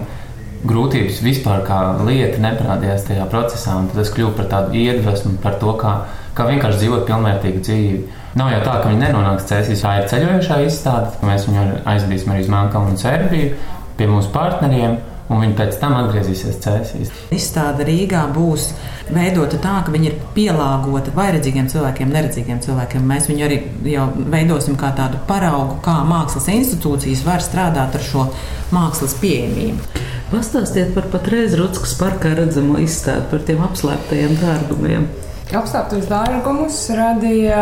grūtības 0.66 1.22
vispār 1.24 1.64
kā 1.66 1.80
lieta 2.06 2.40
neparādījās 2.42 3.06
tajā 3.08 3.26
procesā, 3.32 3.76
un 3.80 3.90
tas 3.92 4.12
kļuva 4.14 4.36
par 4.38 4.48
tādu 4.52 4.78
iedvesmu 4.80 5.36
par 5.42 5.58
to, 5.60 5.74
kā, 5.80 5.96
kā 6.36 6.46
vienkārši 6.48 6.82
dzīvot 6.82 7.04
pilnvērtīgu 7.08 7.62
dzīvi. 7.66 8.00
Nav 8.36 8.52
jau 8.52 8.62
tā, 8.64 8.78
ka 8.82 8.90
viņi 8.90 9.02
nenonāks 9.04 9.46
cēsīs, 9.48 9.84
tā 9.84 9.94
ir 10.00 10.08
ceļojošā 10.12 10.58
izstāde, 10.66 11.12
mēs 11.24 11.46
viņu 11.48 11.66
aizbīsim 11.88 12.32
arī 12.32 12.44
uz 12.44 12.50
Melnkalnu 12.52 12.92
un 12.92 13.00
Serbiju 13.00 13.52
pie 13.96 14.08
mūsu 14.10 14.32
partneriem 14.34 14.98
un 15.28 15.42
viņi 15.42 15.56
pēc 15.58 15.78
tam 15.80 15.96
atgriezīsies 15.98 16.60
cēsīs. 16.62 17.12
Izstāde 17.34 17.86
Rīgā 17.88 18.22
būs 18.34 18.68
veidota 19.10 19.58
tā, 19.62 19.80
ka 19.86 19.94
viņi 19.94 20.10
ir 20.10 20.16
pielāgota 20.36 21.14
vairedzīgiem 21.16 21.68
cilvēkiem, 21.72 22.12
neredzīgiem 22.14 22.62
cilvēkiem. 22.64 23.06
Mēs 23.10 23.28
viņu 23.30 23.46
arī 23.46 23.60
jau 23.90 24.06
veidosim 24.16 24.78
kā 24.80 24.92
tādu 24.96 25.20
paraugu, 25.28 25.80
kā 25.84 25.98
mākslas 26.08 26.48
institūcijas 26.54 27.26
var 27.26 27.44
strādāt 27.44 27.98
ar 27.98 28.06
šo 28.06 28.28
mākslas 28.74 29.16
pieejamību. 29.22 30.04
Pastāstiet 30.30 30.90
par 30.94 31.06
patreiz 31.12 31.54
Rutskas 31.58 31.94
parkā 32.00 32.34
redzamo 32.34 32.80
izstādi 32.82 33.28
par 33.30 33.46
tiem 33.46 33.62
apslēptajiem 33.66 34.34
dārgumiem. 34.40 35.06
Apslēptus 35.54 36.08
dārgumus 36.10 36.80
radīja 36.90 37.60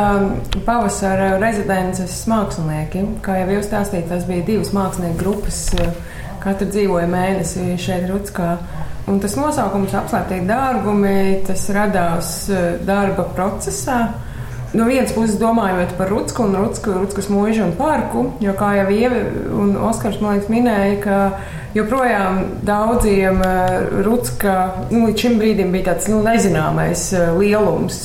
pavasara 0.64 1.34
rezidences 1.36 2.22
mākslinieki. 2.30 3.02
Kā 3.24 3.42
jau 3.42 3.58
jūs 3.58 3.68
stāstījāt, 3.68 4.08
tas 4.08 4.24
bija 4.24 4.46
divas 4.46 4.72
mākslinieku 4.72 5.20
grupas 5.20 5.58
Katra 6.44 6.66
dzīvoja 6.68 7.06
mēnesi 7.08 7.78
šeit, 7.80 8.04
Rutskā. 8.10 8.50
Un 9.08 9.16
tas 9.20 9.32
nosaukums, 9.36 9.94
apslēptie 9.96 10.42
dārgumi, 10.48 11.40
tas 11.48 11.62
radās 11.72 12.34
eh, 12.52 12.74
darba 12.84 13.24
procesā. 13.36 13.98
No 14.74 14.88
vienas 14.88 15.14
puses, 15.14 15.38
domājot 15.40 15.94
par 15.96 16.10
Rutsku 16.10 16.44
un 16.44 16.56
Rutsku, 16.58 16.92
Rutskas 16.98 17.30
mūžu 17.30 17.62
un 17.64 17.74
parku, 17.78 18.26
jo, 18.44 18.52
kā 18.58 18.72
jau 18.80 18.88
Ieva 18.92 19.20
un 19.54 19.76
Oskars 19.88 20.18
liekas, 20.18 20.48
minēja, 20.50 20.96
ka 21.04 21.18
joprojām 21.78 22.40
daudziem 22.66 23.40
eh, 23.44 23.76
Rutska 24.04 24.56
nu, 24.90 25.06
līdz 25.06 25.24
šim 25.24 25.38
brīdim 25.40 25.72
bija 25.72 25.94
tāds 25.94 26.10
nu, 26.12 26.20
nezināmais 26.26 27.08
eh, 27.16 27.30
lielums. 27.40 28.02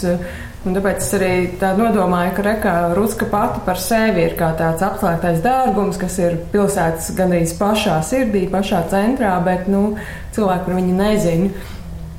Un 0.67 0.75
tāpēc 0.75 0.97
es 0.99 1.13
arī 1.15 1.33
tā 1.55 1.69
nodomāju, 1.77 2.33
ka 2.35 2.43
Reka 2.43 2.71
Ruska 2.97 3.29
pati 3.31 3.61
par 3.63 3.77
sevi 3.79 4.25
ir 4.25 4.33
kā 4.35 4.49
tāds 4.59 4.83
apslēgtais 4.83 5.39
dārgums, 5.45 5.95
kas 6.01 6.17
ir 6.19 6.35
pilsētas 6.51 7.13
gandrīz 7.15 7.53
pašā 7.55 8.01
sirdī, 8.03 8.41
pašā 8.51 8.81
centrā, 8.91 9.37
bet 9.45 9.69
nu, 9.71 9.93
cilvēki 10.35 10.65
par 10.65 10.75
viņu 10.81 10.97
nezina. 10.97 11.53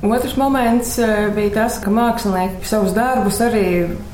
Otrs 0.01 0.35
moments 0.35 0.97
eh, 0.97 1.27
bija 1.35 1.51
tas, 1.53 1.75
ka 1.77 1.91
mākslinieki 1.93 2.65
savus 2.65 2.95
darbus 2.95 3.37
arī 3.45 3.65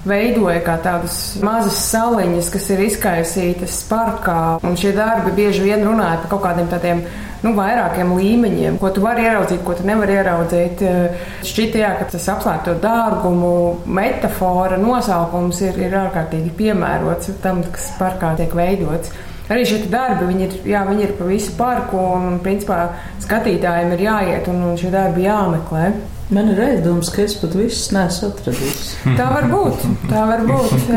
veidoja 0.04 0.60
kā 0.66 0.74
tādas 0.84 1.38
mazas 1.40 1.80
saliņas, 1.94 2.50
kas 2.52 2.66
ir 2.76 2.82
izkaisītas 2.90 3.78
parkā. 3.88 4.58
Un 4.68 4.76
šie 4.76 4.92
darbi 4.98 5.32
bieži 5.38 5.64
vien 5.64 5.86
runāja 5.88 6.20
par 6.26 6.34
kaut 6.34 6.44
kādiem 6.44 6.68
tādiem 6.74 7.06
nu, 7.46 7.54
vairākiem 7.56 8.12
līmeņiem, 8.18 8.82
ko 8.82 8.92
tu 8.92 9.06
vari 9.06 9.24
ieraudzīt, 9.30 9.64
ko 9.64 9.78
tu 9.80 9.88
nevari 9.88 10.18
ieraudzīt. 10.18 10.84
Eh, 10.84 11.24
šķiet, 11.48 11.80
ka 12.02 12.10
tas 12.12 12.28
apslēpto 12.36 12.76
dārgumu 12.84 13.56
metāfora 13.88 14.76
nosaukums 14.82 15.64
ir, 15.70 15.80
ir 15.88 15.96
ārkārtīgi 16.04 16.52
piemērots 16.60 17.32
tam, 17.40 17.64
kas 17.72 17.94
parkā 17.96 18.36
tiek 18.42 18.60
veidots. 18.60 19.16
Arī 19.48 19.64
šie 19.68 19.80
darbi 19.88 20.28
viņi 20.28 20.46
ir, 20.48 20.56
jā, 20.74 20.84
viņi 20.88 21.06
ir 21.06 21.16
pa 21.18 21.28
visu 21.30 21.54
parku, 21.56 22.00
un 22.18 22.40
principā 22.44 22.82
skatītājiem 23.24 23.94
ir 23.96 24.06
jāiet 24.08 24.50
un, 24.52 24.62
un 24.72 24.80
šie 24.80 24.92
darbi 24.92 25.24
jāmeklē. 25.28 25.92
Man 26.36 26.52
ir 26.52 26.60
aizdoms, 26.60 27.08
ka 27.16 27.24
es 27.24 27.38
pat 27.40 27.54
visus 27.56 27.94
neesmu 27.96 28.34
atradis. 28.34 28.90
Tā 29.20 29.30
var 29.32 29.48
būt. 29.52 29.86
Tā 30.10 30.26
var 30.28 30.44
būt. 30.50 30.90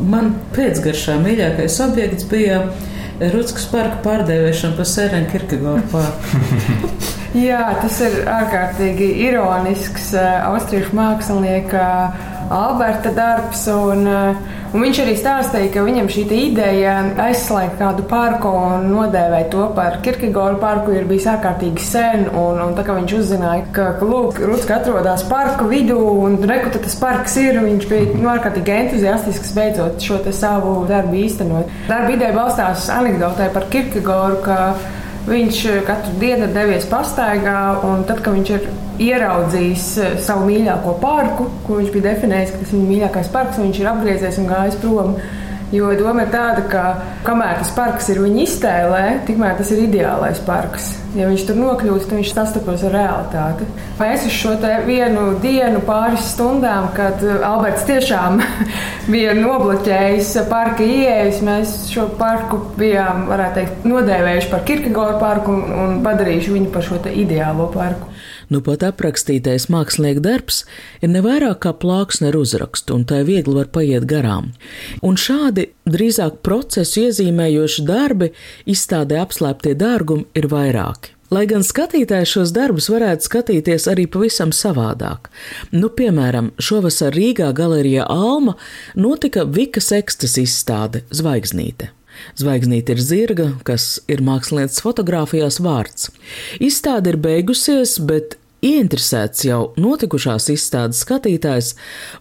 Man 0.00 0.32
pēcgaršā 0.56 1.20
mīļākais 1.22 1.76
objekts 1.84 2.26
bija 2.26 2.64
Rutskas 3.20 3.66
parka 3.70 4.00
pārdēvēšana 4.02 4.78
par 4.78 4.88
Sērenu 4.88 5.30
Kirkegoru 5.30 5.84
parku. 5.92 6.90
Jā, 7.38 7.62
tas 7.78 8.00
ir 8.02 8.24
ārkārtīgi 8.26 9.12
ironisks 9.28 10.08
uh, 10.16 10.48
austriešu 10.48 10.96
mākslinieka 10.98 11.84
Alberta 12.50 13.12
darbs. 13.14 13.62
Un, 13.70 14.04
uh, 14.10 14.36
un 14.74 14.84
viņš 14.84 15.00
arī 15.04 15.14
stāstīja, 15.18 15.70
ka 15.74 15.84
viņam 15.86 16.10
šī 16.10 16.24
ideja 16.50 16.96
aizslēgt 17.22 17.78
kādu 17.78 18.04
parku 18.10 18.50
un 18.50 18.88
nodēvēt 18.90 19.50
to 19.54 19.68
par 19.76 20.00
Kirkegoru 20.04 20.58
parku 20.62 20.94
ir 20.96 21.06
bijis 21.10 21.28
ārkārtīgi 21.30 21.86
sen. 21.86 22.26
Un, 22.34 22.60
un 22.64 22.76
tā 22.78 22.84
kā 22.86 22.98
viņš 22.98 23.16
uzzināja, 23.20 23.66
ka, 23.76 23.88
ka 24.00 24.10
lūk, 24.10 24.42
Rutska 24.50 24.80
atrodas 24.80 25.24
parku 25.30 25.70
vidū 25.70 25.98
un 26.26 26.38
reku 26.50 26.74
tas 26.74 26.96
parks 27.00 27.38
ir, 27.40 27.60
viņš 27.64 27.90
bija 27.90 28.14
nu, 28.18 28.28
ārkārtīgi 28.34 28.76
entuziastisks 28.76 29.54
beidzot 29.56 30.02
šo 30.02 30.20
savu 30.34 30.80
darbu 30.90 31.22
īstenot. 31.22 31.70
Darba 31.88 32.14
ideja 32.14 32.34
balstās 32.36 32.90
anekdotē 32.92 33.50
par 33.54 33.70
Kirkegoru 33.70 34.42
Viņš 35.30 35.58
eh, 35.70 35.82
katru 35.86 36.16
dienu 36.18 36.48
ir 36.48 36.54
devies 36.54 36.86
pastaigā, 36.90 37.58
un 37.86 38.02
tad, 38.08 38.22
kad 38.24 38.34
viņš 38.34 38.48
ir 38.56 38.64
ieraudzījis 39.04 39.84
eh, 40.02 40.16
savu 40.24 40.48
mīļāko 40.48 40.96
parku, 41.02 41.46
ko 41.66 41.78
viņš 41.78 41.92
bija 41.94 42.08
definējis, 42.08 42.50
ka 42.50 42.62
tas 42.62 42.72
ir 42.72 42.80
viņa 42.80 42.88
mīļākais 42.88 43.30
parks, 43.36 43.60
viņš 43.62 43.78
ir 43.78 43.90
apgriezies 43.92 44.40
un 44.42 44.50
gājis 44.50 44.80
prom. 44.82 45.14
Jo 45.70 45.92
doma 45.94 46.24
ir 46.24 46.32
tāda, 46.32 46.64
ka 46.66 46.84
kamēr 47.22 47.60
tas 47.60 47.70
parks 47.76 48.10
ir 48.10 48.18
viņa 48.24 48.42
iztēlē, 48.42 49.04
tikmēr 49.28 49.54
tas 49.60 49.70
ir 49.70 49.84
ideālais 49.84 50.42
parks. 50.42 50.90
Ja 51.18 51.26
viņš 51.26 51.42
tur 51.48 51.56
nokļūst, 51.58 52.06
tad 52.06 52.20
viņš 52.20 52.32
sastopas 52.36 52.82
ar 52.86 52.92
realitāti. 52.94 53.66
Mēs 53.98 54.26
uz 54.28 54.34
šo 54.36 54.52
vienu 54.86 55.24
dienu, 55.42 55.80
pāris 55.82 56.28
stundām, 56.36 56.86
kad 56.94 57.18
uh, 57.26 57.40
Alberts 57.48 57.82
tiešām 57.88 58.38
bija 59.12 59.34
nobloķējis 59.34 60.36
parka 60.50 60.86
ieejas, 60.86 61.40
mēs 61.46 61.74
šo 61.90 62.06
parku 62.20 62.60
bijām, 62.78 63.26
varētu 63.30 63.58
teikt, 63.58 63.88
nodēvējuši 63.90 64.52
par 64.52 64.62
Kirkegoru 64.68 65.18
parku 65.22 65.56
un, 65.56 65.66
un 65.82 65.98
padarījuši 66.06 66.54
viņu 66.54 66.70
par 66.76 66.86
šo 66.86 67.02
ideālo 67.10 67.66
parku. 67.74 68.06
Nu 68.50 68.58
pat 68.66 68.82
aprakstītais 68.82 69.68
mākslinieka 69.70 70.22
darbs 70.24 70.64
ir 71.02 71.12
nevairāk 71.12 71.60
kā 71.62 71.70
plāksne 71.74 72.32
ar 72.32 72.38
uzrakstu, 72.38 72.96
un 72.98 73.04
tai 73.06 73.22
viegli 73.26 73.54
var 73.54 73.70
paiet 73.70 74.06
garām. 74.10 74.50
Un 75.06 75.18
šādi 75.18 75.68
drīzāk 75.92 76.40
procesu 76.46 77.06
iezīmējoši 77.06 77.86
darbi 77.88 78.32
izstādē 78.70 79.20
apslēptie 79.22 79.76
dārgumi 79.78 80.28
ir 80.38 80.50
vairāki. 80.50 81.16
Lai 81.30 81.44
gan 81.46 81.62
skatītājs 81.62 82.32
šos 82.34 82.50
darbus 82.50 82.88
varētu 82.90 83.28
skatīties 83.28 83.86
arī 83.92 84.08
pavisam 84.10 84.50
savādāk. 84.50 85.28
Nu, 85.70 85.92
piemēram, 85.94 86.50
šovasar 86.58 87.14
Rīgā 87.14 87.52
galerijā 87.54 88.08
Alma 88.10 88.56
notika 88.98 89.44
Vikas 89.46 89.92
ekstas 89.94 90.34
izstāde 90.42 91.04
Zvaigznīte. 91.14 91.92
Zvaigznīte 92.40 92.96
ir 92.96 93.02
zirga, 93.04 93.46
kas 93.62 94.00
ir 94.10 94.24
mākslinieces 94.26 94.82
fotografijās 94.82 95.60
vārds. 95.62 96.10
Izstāde 96.58 97.14
ir 97.14 97.20
beigusies, 97.22 97.94
bet 98.02 98.39
Ieinteresēts 98.60 99.46
jau 99.46 99.60
notikušās 99.80 100.50
izstādes 100.52 101.00
skatītājs 101.00 101.70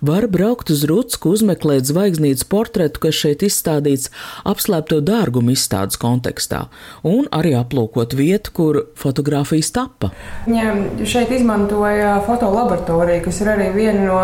var 0.06 0.30
braukt 0.32 0.70
uz 0.72 0.86
Rutsku, 0.88 1.34
uzmeklēt 1.36 1.90
zvaigznītes 1.90 2.46
portretu, 2.48 3.02
kas 3.04 3.18
šeit 3.20 3.44
izstādīts 3.44 4.08
apslēpto 4.48 5.02
dārgumu 5.04 5.52
izstādes 5.52 6.00
kontekstā, 6.00 6.62
un 7.04 7.28
arī 7.36 7.52
aplūkot 7.60 8.16
vietu, 8.16 8.54
kur 8.56 8.80
fotografijas 9.00 9.74
tappa. 9.76 10.14
Viņa 10.48 11.04
šeit 11.04 11.34
izmantoja 11.36 12.16
fotolaboratoriju, 12.28 13.26
kas 13.28 13.42
ir 13.44 13.52
arī 13.58 13.68
viena 13.76 14.08
no, 14.08 14.22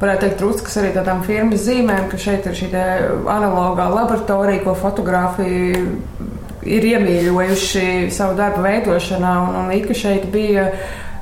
varētu 0.00 0.26
teikt, 0.26 0.46
Rutskas 0.46 0.80
arī 0.80 0.94
tādām 0.96 1.20
firmas 1.28 1.66
zīmēm, 1.68 2.08
ka 2.08 2.20
šeit 2.20 2.48
ir 2.48 2.56
šī 2.56 2.72
analogā 2.72 3.90
laboratorija, 3.92 4.64
ko 4.64 4.78
fotografija 4.80 5.76
ir 6.64 6.88
iemīļojuši 6.94 8.08
savu 8.12 8.36
darbu 8.40 8.64
veidošanā, 8.64 9.36
un, 9.44 9.62
un 9.62 9.70
Ika 9.76 9.96
šeit 9.96 10.26
bija 10.32 10.70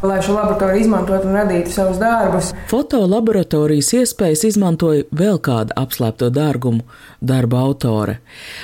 lai 0.02 0.20
šo 0.22 0.36
laboratoriju 0.36 0.80
izmantotu 0.80 1.28
un 1.28 1.36
radītu 1.38 1.72
savus 1.74 1.98
darbus. 2.00 2.52
Fotolaboratorijas 2.70 3.92
iespējas 4.00 4.44
izmantoja 4.48 5.06
vēl 5.10 5.40
kāda 5.42 5.74
apslēpto 5.80 6.30
dārgumu 6.34 6.84
darba 7.20 7.62
autore. 7.66 8.18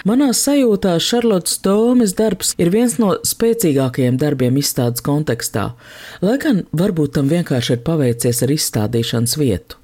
Manā 0.06 0.30
sajūtā 0.36 0.94
Šarlotas 1.02 1.58
Tomes 1.64 2.14
darbs 2.14 2.54
ir 2.60 2.70
viens 2.70 2.96
no 3.02 3.14
spēcīgākajiem 3.26 4.18
darbiem 4.20 4.58
izstādes 4.60 5.02
kontekstā, 5.04 5.70
lai 6.22 6.36
gan 6.42 6.62
varbūt 6.76 7.16
tam 7.18 7.30
vienkārši 7.32 7.76
ir 7.76 7.82
paveicies 7.86 8.42
ar 8.46 8.54
izstādīšanas 8.54 9.36
vietu. 9.40 9.80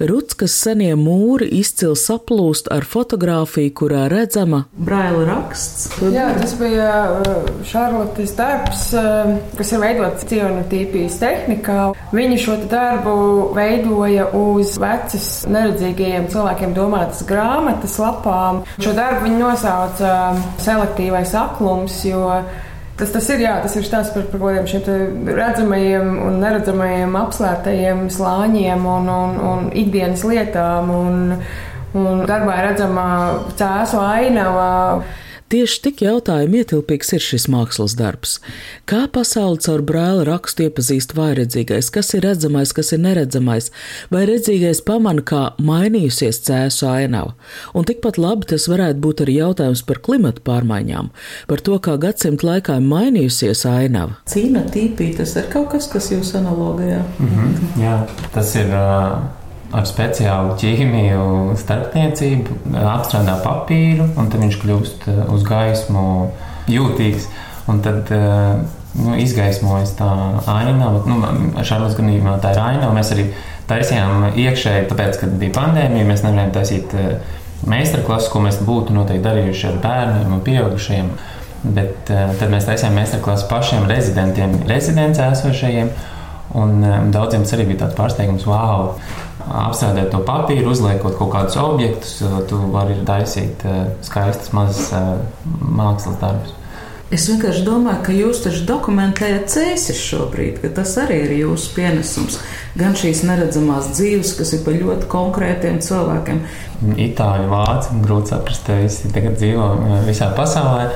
Rutskas 0.00 0.54
senie 0.56 0.92
mūri 0.98 1.48
izcili 1.60 1.96
saplūst 1.98 2.68
ar 2.72 2.84
fotografiju, 2.88 3.72
kurā 3.80 4.04
redzama 4.12 4.64
braila 4.76 5.24
raksts. 5.28 5.88
Jā, 6.12 6.30
tas 6.36 6.54
bija 6.60 6.90
uh, 7.20 7.48
Šarlotas 7.66 8.34
darbs, 8.38 8.86
uh, 8.96 9.34
kas 9.58 9.72
ir 9.74 9.82
veidots 9.82 10.28
cionotīpijas 10.90 11.18
tehnikā. 11.20 11.92
Viņa 12.12 12.38
šo 12.40 12.56
darbu 12.70 13.52
veidoja 13.54 14.30
uz 14.34 14.78
vecas 14.78 15.46
neredzīgajiem 15.48 16.28
cilvēkiem 16.30 16.74
domātas 16.74 17.22
grāmatas 17.26 17.98
lapām. 17.98 18.64
Šo 18.80 18.92
darbu 18.92 19.26
viņa 19.26 19.38
nosauca 19.38 20.10
um, 20.32 20.42
selektīvais 20.58 21.34
aklums, 21.34 22.04
jo 22.04 22.42
Tas, 23.00 23.08
tas 23.14 23.24
ir, 23.32 23.40
jā, 23.40 23.54
tas 23.64 23.72
ir 23.80 23.84
stāsts 23.86 24.12
par, 24.12 24.26
par 24.28 24.42
kaut 24.42 24.58
kādiem 24.68 25.30
redzamajiem 25.32 26.08
un 26.20 26.34
neredzamajiem 26.42 27.14
apslēptajiem 27.16 28.02
slāņiem 28.12 28.84
un, 28.84 29.08
un, 29.08 29.38
un 29.40 29.70
ikdienas 29.72 30.20
lietām. 30.28 30.90
Un, 30.92 31.32
un 31.96 32.20
darbā 32.28 32.58
redzama 32.66 33.06
cēsu 33.56 34.02
ainava. 34.04 34.68
Tieši 35.50 35.80
tik 35.82 36.02
jautājumu 36.04 36.60
ietilpīgs 36.60 37.08
ir 37.16 37.22
šis 37.24 37.48
mākslas 37.50 37.96
darbs. 37.98 38.36
Kā 38.86 39.00
pasauli 39.10 39.58
caur 39.64 39.82
brāli 39.82 40.22
rakstu 40.28 40.68
iepazīst 40.68 41.16
vairedzīgais, 41.18 41.88
kas 41.90 42.12
ir 42.14 42.22
redzamais, 42.22 42.70
kas 42.76 42.92
ir 42.94 43.00
neredzamais, 43.02 43.72
vai 44.14 44.20
redzīgais 44.30 44.82
pamana, 44.86 45.24
kā 45.26 45.40
mainījusies 45.58 46.38
cēsu 46.46 46.86
ainava. 46.92 47.34
Un 47.74 47.88
tikpat 47.88 48.20
labi 48.22 48.46
tas 48.52 48.68
varētu 48.70 49.02
būt 49.02 49.24
arī 49.26 49.40
jautājums 49.40 49.82
par 49.90 49.98
klimatu 50.06 50.46
pārmaiņām, 50.46 51.10
par 51.50 51.66
to, 51.66 51.80
kā 51.82 51.98
gadsimta 51.98 52.46
laikā 52.52 52.78
ir 52.78 52.86
mainījusies 52.94 53.66
ainava. 53.72 54.20
Cīna 54.30 54.62
tīpī 54.70 55.10
tas 55.18 55.34
ir 55.34 55.50
kaut 55.50 55.72
kas, 55.74 55.90
kas 55.90 56.12
jūs 56.14 56.30
analogijā. 56.38 57.02
Mm 57.18 57.34
-hmm, 57.34 57.76
jā, 57.82 57.98
tas 58.30 58.54
ir. 58.54 58.70
Uh 58.70 59.39
ar 59.70 59.86
speciālu 59.86 60.56
ķīmiju, 60.58 61.54
starpniecību, 61.60 62.58
apstrādā 62.80 63.36
papīru, 63.44 64.08
un 64.18 64.30
tad 64.30 64.42
viņš 64.42 64.58
kļūst 64.64 65.06
eh, 65.10 65.22
uz 65.30 65.46
gaismu 65.46 66.04
jūtīgs. 66.70 67.28
Un 67.70 67.82
tad 67.84 68.10
eh, 68.14 68.64
nu, 68.98 69.14
izgaismojas 69.22 69.94
tā 69.98 70.10
ainava. 70.50 71.04
Nu, 71.06 71.20
Šādos 71.66 71.94
gadījumā 71.98 72.38
tā 72.42 72.54
ir 72.56 72.62
ainava. 72.64 72.94
Mēs 72.96 73.14
arī 73.14 73.28
taisījām 73.70 74.32
iekšēji, 74.32 74.88
tāpēc, 74.90 75.20
kad 75.22 75.38
bija 75.38 75.54
pandēmija, 75.60 76.08
mēs 76.08 76.26
nevarējām 76.26 76.54
taisīt 76.56 76.96
eh, 76.98 77.36
meistarklases, 77.70 78.30
ko 78.32 78.42
mēs 78.42 78.58
būtu 78.66 78.96
noteikti 78.96 79.26
darījuši 79.28 79.68
ar 79.70 79.82
bērniem 79.84 80.34
un 80.34 80.46
pieaugušajiem. 80.46 81.12
Bet 81.60 82.08
tad 82.08 82.46
mēs 82.48 82.64
taisījām 82.64 82.94
meistarklases 82.96 83.44
pašiem 83.50 83.82
rezidentiem, 83.84 84.54
rezidencē 84.64 85.26
esošajiem. 85.34 85.90
Un 86.56 86.80
daudziem 87.12 87.44
tas 87.44 87.52
arī 87.52 87.66
bija 87.68 87.82
tāds 87.82 87.98
pārsteigums, 87.98 88.46
wow, 88.48 88.94
apstrādāt 89.50 90.10
to 90.12 90.22
papīru, 90.26 90.70
uzliekot 90.72 91.18
kaut 91.18 91.34
kādus 91.34 91.58
objektus, 91.60 92.16
tu 92.50 92.60
vari 92.72 92.98
taisīt 93.06 93.66
eh, 93.66 93.82
skaistas 94.06 94.54
mazas 94.56 94.90
eh, 94.96 95.12
mākslas 95.60 96.18
darbus. 96.22 96.56
Es 97.10 97.24
vienkārši 97.26 97.64
domāju, 97.66 98.02
ka 98.06 98.12
jūs 98.14 98.44
taču 98.44 98.60
dokumentējat 98.68 99.48
cēsis 99.50 99.98
šobrīd, 99.98 100.60
ka 100.62 100.68
tas 100.76 100.92
arī 101.02 101.16
ir 101.24 101.32
jūsu 101.40 101.72
pienesums. 101.74 102.36
Gan 102.78 102.94
šīs 102.94 103.24
neredzamās 103.26 103.88
dzīves, 103.96 104.36
kas 104.38 104.54
ir 104.54 104.62
par 104.62 104.78
ļoti 104.78 105.08
konkrētiem 105.10 105.80
cilvēkiem. 105.82 106.44
Itāļu, 107.08 107.48
vācu, 107.50 107.98
grūti 108.04 108.30
saprast, 108.30 108.70
visi 108.78 109.10
tagad 109.10 109.40
dzīvo 109.42 109.72
eh, 109.74 109.96
visā 110.06 110.30
pasaulē. 110.38 110.86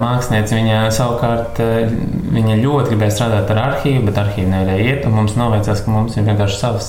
Mākslinieci 0.00 0.56
viņa 0.56 0.78
savukārt 0.94 1.60
viņa 1.60 2.56
ļoti 2.62 2.92
gribēja 2.92 3.16
strādāt 3.16 3.50
ar 3.52 3.60
arhīvu, 3.66 4.06
bet 4.08 4.20
arhīvu 4.22 4.48
nevarēja 4.50 4.86
iet. 4.88 5.08
Mums 5.12 5.36
noveicās, 5.38 5.84
ka 5.84 5.92
mums 5.92 6.16
ir 6.16 6.26
vienkārši 6.26 6.58
savs 6.58 6.88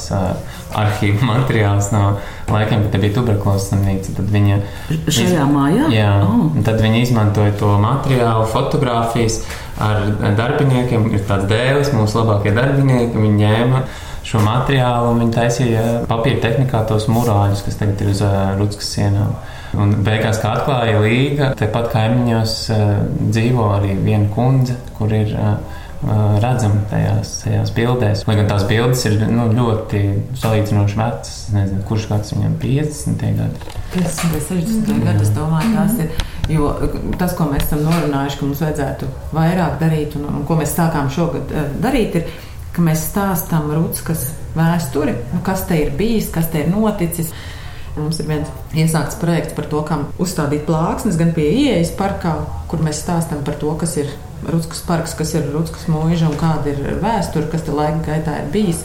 arhīvu 0.80 1.26
materiāls 1.34 1.92
no 1.94 2.04
laikiem, 2.52 2.88
kad 2.88 3.04
bija 3.04 3.18
tuberkulozes 3.18 3.70
slimnīca. 3.72 4.16
Tad 4.20 4.32
viņa 4.34 4.62
šajā 5.08 5.50
mājā? 5.52 5.90
Jā, 5.94 6.14
oh. 6.28 6.48
tad 6.66 6.82
viņi 6.84 7.04
izmantoja 7.08 7.54
to 7.60 7.76
materiālu, 7.84 8.48
fotografijas 8.54 9.42
ar 9.84 10.08
darbiniekiem. 10.38 11.12
Ir 11.14 11.28
tāds 11.28 11.48
dēlis, 11.52 11.94
mūsu 11.96 12.22
labākie 12.22 12.56
darbinieki. 12.56 13.20
Viņi 13.20 13.40
ņēma 13.44 13.84
šo 14.24 14.42
materiālu 14.44 15.12
un 15.12 15.26
viņi 15.26 15.36
taisīja 15.36 15.88
papīra 16.10 16.40
tehnikā 16.48 16.86
tos 16.90 17.10
murāļus, 17.12 17.66
kas 17.66 17.80
tagad 17.82 18.02
ir 18.04 18.14
uz 18.14 18.24
uh, 18.24 18.54
Rutskas 18.60 18.94
sienām. 18.96 19.36
Un 19.74 19.96
beigās, 20.06 20.38
kā 20.42 20.54
atklāja 20.60 21.00
Līga, 21.02 21.54
tepat 21.58 21.90
kaimiņos 21.94 22.58
uh, 22.74 22.92
dzīvo 23.34 23.70
arī 23.80 23.96
viena 24.04 24.30
kundze, 24.34 24.76
kur 24.98 25.14
ir 25.16 25.34
uh, 25.34 25.56
redzami 26.44 26.82
tajās, 26.92 27.32
tajās 27.44 27.72
bildēs. 27.76 28.24
Lai 28.28 28.36
gan 28.38 28.50
tās 28.52 28.66
bildes 28.68 29.06
ir 29.08 29.18
nu, 29.32 29.48
ļoti 29.56 30.02
salīdzinoši 30.40 31.00
vecas. 31.00 31.34
Nezinu, 31.56 31.82
kurš 31.88 32.08
gads 32.12 32.36
viņam 32.36 32.58
50 32.62 33.26
gadi. 33.40 33.74
50 33.96 34.36
vai 34.36 34.44
60 34.50 35.04
gadi, 35.08 35.24
es 35.24 35.34
domāju, 35.38 35.74
tās 35.78 35.98
ir. 36.04 36.24
Jo 36.52 36.74
tas, 37.20 37.36
ko 37.38 37.48
mēs 37.52 37.68
esam 37.70 37.86
norunājuši, 37.88 38.40
ka 38.40 38.48
mums 38.50 38.64
vajadzētu 38.66 39.12
vairāk 39.36 39.78
darīt, 39.80 40.18
un, 40.20 40.28
un 40.28 40.48
ko 40.48 40.60
mēs 40.60 40.76
sākām 40.76 41.12
šogad 41.14 41.54
darīt, 41.84 42.20
ir, 42.20 42.50
ka 42.76 42.84
mēs 42.84 43.08
stāstām 43.14 43.72
Rutskas 43.72 44.32
vēsturi, 44.58 45.16
nu, 45.32 45.42
kas 45.46 45.64
te 45.70 45.80
ir 45.86 45.94
bijis, 45.98 46.32
kas 46.34 46.52
te 46.52 46.66
ir 46.66 46.72
noticis. 46.74 47.32
Mums 47.94 48.20
ir 48.20 48.30
viens 48.30 48.50
iesākts 48.74 49.20
projekts 49.22 49.54
par 49.54 49.68
to, 49.70 49.82
kā 49.86 50.00
uzstādīt 50.22 50.66
plāksnes 50.66 51.18
gan 51.20 51.34
pie 51.36 51.46
ieejas 51.52 51.92
parkā, 51.98 52.40
kur 52.72 52.82
mēs 52.82 53.04
stāstām 53.04 53.44
par 53.46 53.60
to, 53.62 53.74
kas 53.78 53.98
ir 54.02 54.10
Rutskas 54.50 54.82
parks, 54.88 55.14
kas 55.16 55.36
ir 55.38 55.46
Rutskas 55.54 55.86
mūža 55.92 56.32
un 56.32 56.40
kāda 56.40 56.74
ir 56.74 56.98
vēsture, 57.04 57.48
kas 57.52 57.64
te 57.68 57.76
laika 57.76 58.02
gaitā 58.08 58.40
ir 58.42 58.50
bijis. 58.54 58.82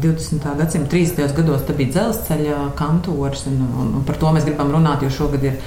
20. 0.00 0.40
Eh, 0.40 0.56
gadsimta 0.58 0.96
30. 0.96 1.36
gados 1.36 1.62
bija 1.76 1.92
dzelzceļa 1.92 2.58
kantors, 2.78 3.44
un, 3.50 3.60
un, 3.68 3.94
un 4.00 4.04
par 4.08 4.16
to 4.16 4.32
mēs 4.32 4.48
gribam 4.48 4.72
runāt, 4.72 5.04
jo 5.04 5.12
šogad 5.12 5.44
ir 5.44 5.58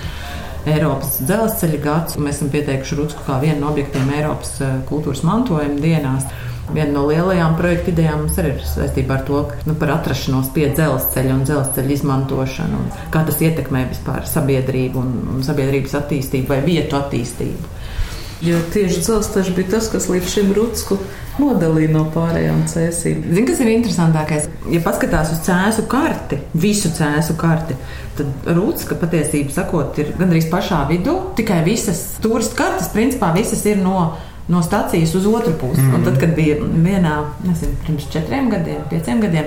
Eiropas 0.65 1.19
dzelzceļa 1.25 1.81
gads. 1.81 2.17
Mēs 2.21 2.39
esam 2.39 2.49
pieteikuši 2.53 2.97
Rutsku 2.97 3.25
kā 3.25 3.39
vienu 3.41 3.61
no 3.63 3.71
objektiem 3.71 4.09
Eiropas 4.17 4.57
eh, 4.61 4.79
kultūras 4.89 5.21
mantojuma 5.27 5.77
dienās. 5.81 6.25
Viena 6.71 6.93
no 6.93 7.07
lielajām 7.09 7.57
projekta 7.59 7.91
idejām 7.91 8.21
mums 8.23 8.37
arī 8.39 8.53
ir 8.53 8.61
saistībā 8.67 9.17
ar 9.17 9.25
to, 9.27 9.41
nu, 9.67 9.75
par 9.79 9.95
atrašanos 9.97 10.53
pie 10.55 10.69
dzelzceļa 10.71 11.33
un 11.35 11.43
dzelzceļa 11.47 11.95
izmantošanu, 11.97 12.79
un 12.85 13.09
kā 13.11 13.25
tas 13.27 13.41
ietekmē 13.43 13.87
vispār 13.89 14.29
sabiedrību 14.29 15.01
un, 15.01 15.11
un 15.35 15.43
sabiedrības 15.45 15.97
attīstību 15.99 16.53
vai 16.53 16.61
vietu 16.67 16.99
attīstību. 17.01 17.75
Jo 18.41 18.57
tieši 18.73 19.03
dzelzceļš 19.05 19.49
bija 19.53 19.69
tas, 19.75 19.87
kas 19.93 20.07
līdz 20.09 20.29
šim 20.31 20.47
Rutsku 20.57 20.95
nodalīja 21.37 21.91
no 21.93 22.07
pārējām 22.13 22.63
cēsīm. 22.71 23.19
Zini, 23.27 23.43
kas 23.45 23.61
ir 23.61 23.69
interesantākais? 23.75 24.47
Ja 24.73 24.81
paskatās 24.81 25.29
uz 25.35 25.43
cēsu 25.45 25.85
karti, 25.91 26.39
visu 26.57 26.89
cēsu 26.95 27.35
karti, 27.37 27.77
tad 28.17 28.49
Rūtska 28.49 28.97
patiesībā 28.97 29.53
sakot, 29.53 30.01
ir 30.01 30.15
gandrīz 30.17 30.49
pašā 30.49 30.81
vidū. 30.89 31.19
Tikai 31.37 31.61
visas 31.67 32.01
turistu 32.23 32.57
kartes, 32.57 32.89
principā, 32.95 33.29
visas 33.37 33.61
ir 33.69 33.77
no, 33.83 34.15
no 34.51 34.61
stācijas 34.65 35.15
uz 35.17 35.25
otru 35.27 35.53
pusi. 35.59 35.81
Mm 35.81 35.91
-hmm. 35.91 35.95
Un 35.95 36.03
tad, 36.03 36.19
kad 36.19 36.35
bija 36.35 36.55
vienā, 36.59 37.15
nezinu, 37.47 37.71
pirms 37.85 38.09
četriem 38.11 38.49
gadiem, 38.49 38.81
pieciem 38.89 39.21
gadiem, 39.21 39.45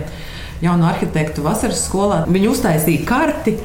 jaunu 0.61 0.87
arhitektu 0.87 1.43
vasaras 1.43 1.85
skolā, 1.89 2.25
viņi 2.27 2.49
uztaisīja 2.49 3.05
karti 3.07 3.59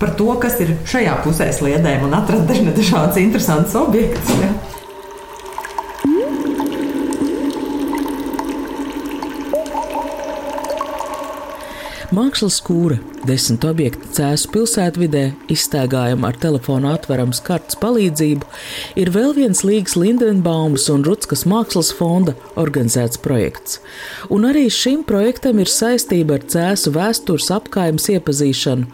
par 0.00 0.10
to, 0.16 0.34
kas 0.40 0.60
ir 0.60 0.76
šajā 0.84 1.16
pusē 1.24 1.52
sliedēm 1.52 2.04
un 2.04 2.14
atrada 2.14 2.54
dažādas 2.76 3.16
interesantas 3.16 3.74
objektus. 3.74 4.30
Ja. 4.40 4.48
Mākslas 12.14 12.60
skūra, 12.60 13.00
desmit 13.26 13.64
objekti 13.66 14.06
cēsu 14.14 14.52
pilsētvidē, 14.54 15.22
izstaigājama 15.50 16.28
ar 16.30 16.36
telefonu 16.38 16.92
atverams 16.92 17.40
kartes 17.42 17.74
palīdzību, 17.82 18.46
ir 19.02 19.10
vēl 19.10 19.32
viens 19.34 19.64
Līgas 19.66 19.96
Lindenbaumas 19.98 20.86
un 20.94 21.02
Rutskas 21.06 21.42
mākslas 21.50 21.90
fonda 21.98 22.36
organizēts 22.62 23.18
projekts. 23.24 23.80
Un 24.30 24.46
arī 24.46 24.68
šim 24.70 25.02
projektam 25.08 25.58
ir 25.58 25.72
saistība 25.72 26.38
ar 26.38 26.46
cēsu 26.46 26.94
vēstures 26.94 27.50
apkaimes 27.58 28.06
iepazīšanu. 28.14 28.86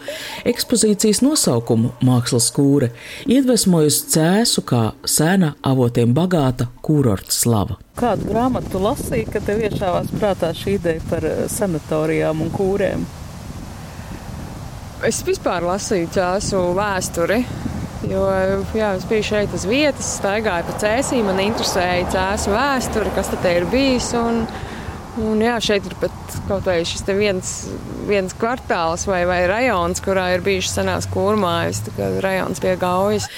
Ekspozīcijas 0.48 1.20
nosaukumu 1.20 1.92
Mākslas 2.00 2.48
skūra 2.48 2.88
iedvesmojusi 3.28 4.08
cēsu 4.16 4.64
kā 4.64 4.86
sena 5.04 5.52
avotiem 5.60 6.16
bagāta 6.16 6.72
kūrorta 6.80 7.36
slava. 7.42 7.76
Kādu 7.92 8.24
grāmatu 8.30 8.80
lasīji, 8.80 9.26
kad 9.34 9.44
tev 9.44 9.60
iešāvās 9.66 10.08
prātā 10.16 10.48
šī 10.56 10.78
ideja 10.78 11.02
par 11.10 11.26
eh, 11.28 11.42
sanatorijām 11.52 12.40
un 12.40 12.48
kūrēm? 12.54 13.04
Es 15.04 15.18
vispār 15.26 15.66
lasīju 15.66 16.08
ķēsu 16.14 16.62
vēsturi. 16.78 17.42
Jo 18.08 18.24
jā, 18.74 18.94
es 18.96 19.04
biju 19.06 19.26
šeit 19.26 19.52
uz 19.54 19.66
vietas, 19.68 20.08
staigāju 20.18 20.66
pa 20.70 20.78
cēsīm, 20.82 21.26
man 21.28 21.38
interesēja 21.42 22.08
cēsu 22.14 22.54
vēsture, 22.54 23.12
kas 23.14 23.30
te 23.34 23.52
ir 23.58 23.66
bijis. 23.70 24.08
Un, 24.18 24.42
un 25.20 25.42
jā, 25.44 25.56
šeit 25.62 25.86
ir 25.88 25.94
pat 26.00 26.36
kaut 26.48 26.64
vai 26.66 26.78
šis 26.88 27.04
viens, 27.18 27.50
viens 28.08 28.34
kvartāls 28.38 29.04
vai, 29.08 29.22
vai 29.28 29.42
rajons, 29.50 30.00
kurā 30.04 30.28
ir 30.34 30.44
bijušas 30.44 30.76
senās 30.78 31.08
kūrmājas, 31.12 31.82
rajons 32.24 32.62
pie 32.62 32.74
gaujas. 32.80 33.28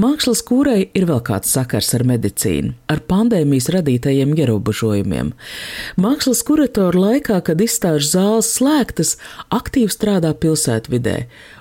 Mākslas 0.00 0.42
kūrei 0.46 0.88
ir 0.96 1.06
vēl 1.10 1.22
kāds 1.26 1.52
sakars 1.54 1.92
ar 1.96 2.04
medicīnu, 2.08 2.74
ar 2.90 3.02
pandēmijas 3.10 3.70
radītajiem 3.76 4.34
ierobežojumiem. 4.38 5.32
Mākslas 6.00 6.42
kuratoru 6.46 7.04
laikā, 7.06 7.40
kad 7.46 7.62
izstāžu 7.62 8.10
zāles 8.14 8.50
slēgtas, 8.56 9.16
aktīvi 9.54 9.92
strādā 9.94 10.34
pilsētvidē, 10.34 11.16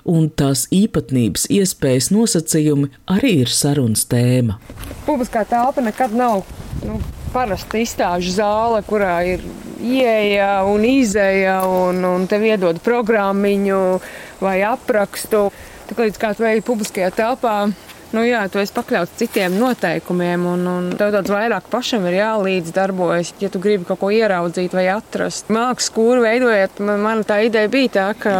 un 0.09 0.29
tās 0.29 0.65
īpatnības, 0.73 1.47
iespējas, 1.53 2.09
nosacījumi 2.15 2.91
arī 3.11 3.39
ir 3.45 3.53
sarunas 3.53 4.07
tēma. 4.09 4.59
Publiskā 5.05 5.45
telpa 5.49 5.83
nekad 5.85 6.15
nav 6.17 6.43
nu, 6.85 6.99
parasta 7.33 7.79
izstāžu 7.81 8.33
zāle, 8.35 8.81
kurā 8.87 9.17
ir 9.35 9.43
ieeja 9.79 10.63
un 10.67 10.85
izēja, 10.87 11.61
un, 11.67 12.03
un 12.05 12.25
tev 12.29 12.45
iedod 12.47 12.81
programmiņu 12.83 13.83
vai 14.43 14.59
aprakstu. 14.67 15.47
Tā 15.89 15.97
kā 15.97 16.09
līdz 16.09 16.19
kādā 16.21 16.45
veidā 16.45 16.65
publiskajā 16.65 17.13
telpā 17.15 17.55
nu, 18.15 18.23
jā, 18.25 18.41
tu 18.49 18.61
esi 18.61 18.73
pakļauts 18.73 19.17
citiem 19.19 19.57
noteikumiem, 19.59 20.45
un, 20.49 20.65
un 20.69 20.87
tev 20.97 21.11
daudz 21.13 21.31
vairāk 21.33 21.69
pašam 21.71 22.07
ir 22.09 22.19
jālīdzdarbojas, 22.19 23.35
ja 23.41 23.51
tu 23.53 23.61
gribi 23.61 23.85
kaut 23.87 24.01
ko 24.01 24.09
ieraudzīt 24.13 24.73
vai 24.75 24.87
atrast. 24.93 25.51
Mākslas 25.53 25.91
skūru 25.91 26.23
veidojot, 26.25 26.81
man, 26.85 27.03
man 27.05 27.23
tā 27.27 27.41
ideja 27.45 27.71
bija 27.71 27.93
tā, 27.99 28.07
ka 28.17 28.35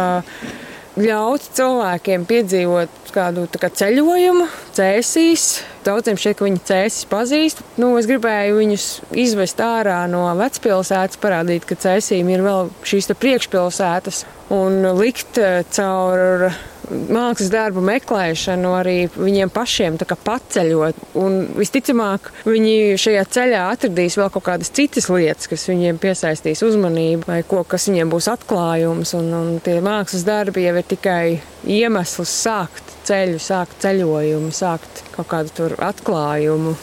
ļaut 1.00 1.44
cilvēkiem 1.56 2.24
piedzīvot 2.28 3.12
kādu 3.14 3.46
kā, 3.60 3.70
ceļojumu, 3.80 4.46
cēsīs. 4.76 5.46
Daudziem 5.86 6.18
šķiet, 6.20 6.36
ka 6.38 6.46
viņi 6.46 6.62
cēsīs 6.68 7.08
pazīst. 7.10 7.62
Nu, 7.80 7.92
es 7.98 8.08
gribēju 8.10 8.58
viņus 8.60 8.88
izvest 9.18 9.62
ārā 9.64 10.02
no 10.10 10.26
vecpilsētas, 10.38 11.20
parādīt, 11.22 11.66
ka 11.68 11.78
cēsīm 11.80 12.30
ir 12.32 12.44
vēl 12.46 12.70
šīs 12.86 13.10
priekšpilsētas 13.20 14.24
un 14.54 14.82
likt 14.98 15.40
eh, 15.40 15.62
caur 15.74 16.50
mākslas 16.90 17.50
darbu 17.52 17.82
meklēšanu 17.84 18.74
arī 18.78 18.96
viņiem 19.14 19.52
pašiem 19.54 19.98
paceļot. 20.00 20.98
Un 21.20 21.40
visticamāk, 21.58 22.30
viņi 22.46 22.98
šajā 23.00 23.24
ceļā 23.36 23.64
atradīs 23.74 24.18
vēl 24.20 24.30
kaut 24.34 24.46
kādas 24.48 24.72
citas 24.74 25.08
lietas, 25.12 25.48
kas 25.50 25.68
viņiem 25.70 26.00
piesaistīs 26.02 26.64
uzmanību, 26.66 27.26
vai 27.30 27.40
ko, 27.46 27.62
kas 27.64 27.88
viņiem 27.90 28.12
būs 28.12 28.30
atklājums. 28.32 29.14
Un, 29.18 29.32
un 29.36 29.52
tie 29.64 29.78
mākslas 29.84 30.26
darbi 30.26 30.66
jau 30.66 30.76
ir 30.80 30.88
tikai 30.94 31.24
iemesls 31.66 32.34
sākt 32.44 32.89
ceļu, 33.10 33.40
sākt 33.42 33.80
ceļojumu, 33.82 34.52
sākt 34.54 35.02
kaut 35.14 35.28
kādu 35.30 35.54
tur 35.56 35.76
atklājumu. 35.82 36.76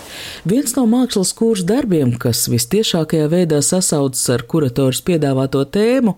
Viens 0.47 0.75
no 0.77 0.85
mākslas 0.89 1.33
kursu 1.37 1.65
darbiem, 1.67 2.13
kas 2.19 2.45
vistiešākajā 2.51 3.29
veidā 3.31 3.61
sasaucas 3.65 4.25
ar 4.33 4.43
kurators 4.49 5.03
piedāvāto 5.07 5.63
tēmu, 5.63 6.17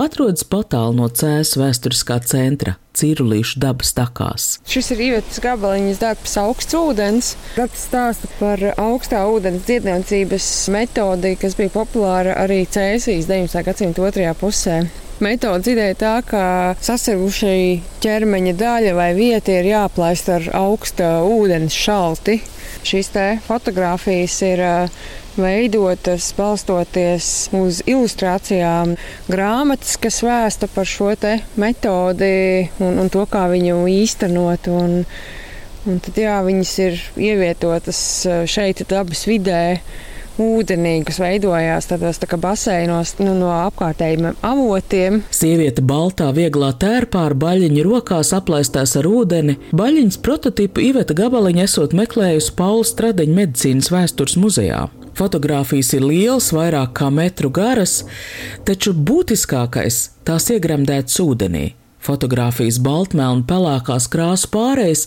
atrodas 0.00 0.46
patālu 0.48 0.96
no 1.02 1.10
Cēzes 1.12 1.58
vēsturiskā 1.60 2.22
centra. 2.28 2.78
Cīrulīšu 2.92 3.56
dabas 3.62 3.94
takās. 3.96 4.46
Šis 4.68 4.90
ir 4.92 5.00
Ievetas 5.06 5.40
gabaliņas 5.40 6.00
darbs 6.02 6.34
augsts 6.42 6.76
ūdens. 6.76 7.30
Darbs 7.56 7.86
stāsta 7.88 8.28
par 8.36 8.60
augstā 8.74 9.22
ūdens 9.32 9.64
dziedniecības 9.64 10.48
metodi, 10.74 11.32
kas 11.40 11.56
bija 11.56 11.72
populāra 11.72 12.36
arī 12.44 12.66
Cēsīs 12.68 13.30
19. 13.30 13.64
gadsimta 13.64 14.04
otrajā 14.04 14.36
pusē. 14.36 14.82
Metodas 15.20 15.68
ideja 15.68 15.94
tā, 15.98 16.12
ka 16.24 16.44
sasarušai 16.82 17.82
ķermeņa 18.02 18.54
daļa 18.58 18.94
vai 18.96 19.10
vieta 19.14 19.52
ir 19.54 19.68
jāplaist 19.68 20.30
ar 20.32 20.48
augsta 20.56 21.20
ūdens 21.26 21.76
šalti. 21.76 22.40
Šīs 22.82 23.12
fotogrāfijas 23.46 24.38
ir 24.42 24.62
veidotas 25.36 26.32
balstoties 26.36 27.26
uz 27.56 27.82
ilustrācijām, 27.86 28.96
grāmatas, 29.30 29.94
kas 30.00 30.22
vēsta 30.24 30.68
par 30.72 30.88
šo 30.88 31.12
metodi 31.60 32.68
un, 32.80 32.98
un 33.04 33.12
to, 33.12 33.24
kā 33.30 33.46
viņu 33.52 33.84
īstenot. 33.92 34.68
Un, 34.72 35.04
un 35.86 36.02
tad, 36.02 36.18
jā, 36.18 36.40
viņas 36.44 36.72
ir 36.82 36.98
ievietotas 37.30 38.02
šeit, 38.50 38.82
dabas 38.90 39.26
vidē 39.28 39.80
ūdenī, 40.40 40.94
kas 41.06 41.18
veidojās 41.22 41.88
tādos 41.90 42.20
tā 42.22 42.38
baseinos 42.40 43.16
nu, 43.20 43.34
no 43.38 43.50
apkārtējiem 43.54 44.32
avotiem. 44.46 45.20
Sieviete 45.34 45.84
baltā, 45.84 46.30
vieglā 46.36 46.72
tērpā 46.80 47.26
ar 47.28 47.36
baļķiņu 47.42 47.84
rokās 47.86 48.32
aplaistās 48.36 48.96
ar 49.00 49.08
ūdeni. 49.10 49.58
Baļķiņas 49.76 50.20
prototipu 50.24 50.84
Iveta 50.88 51.16
Gabaliņa 51.18 51.66
esot 51.68 51.96
meklējusi 51.98 52.56
Paula 52.58 52.88
Stradeņa 52.88 53.38
medicīnas 53.42 53.92
vēstures 53.92 54.38
muzejā. 54.40 54.86
Fotogrāfijas 55.18 55.92
ir 55.98 56.06
lielas, 56.08 56.48
vairāk 56.56 56.94
kā 56.96 57.10
metru 57.12 57.52
garas, 57.52 58.00
taču 58.64 58.94
būtiskākais 58.96 60.06
tās 60.24 60.48
iegremdētas 60.54 61.20
ūdenī. 61.20 61.66
Fotogrāfijas 62.02 62.80
baltmelna 62.82 63.46
pelēkās 63.46 64.08
krāsu 64.12 64.50
pārējais 64.52 65.06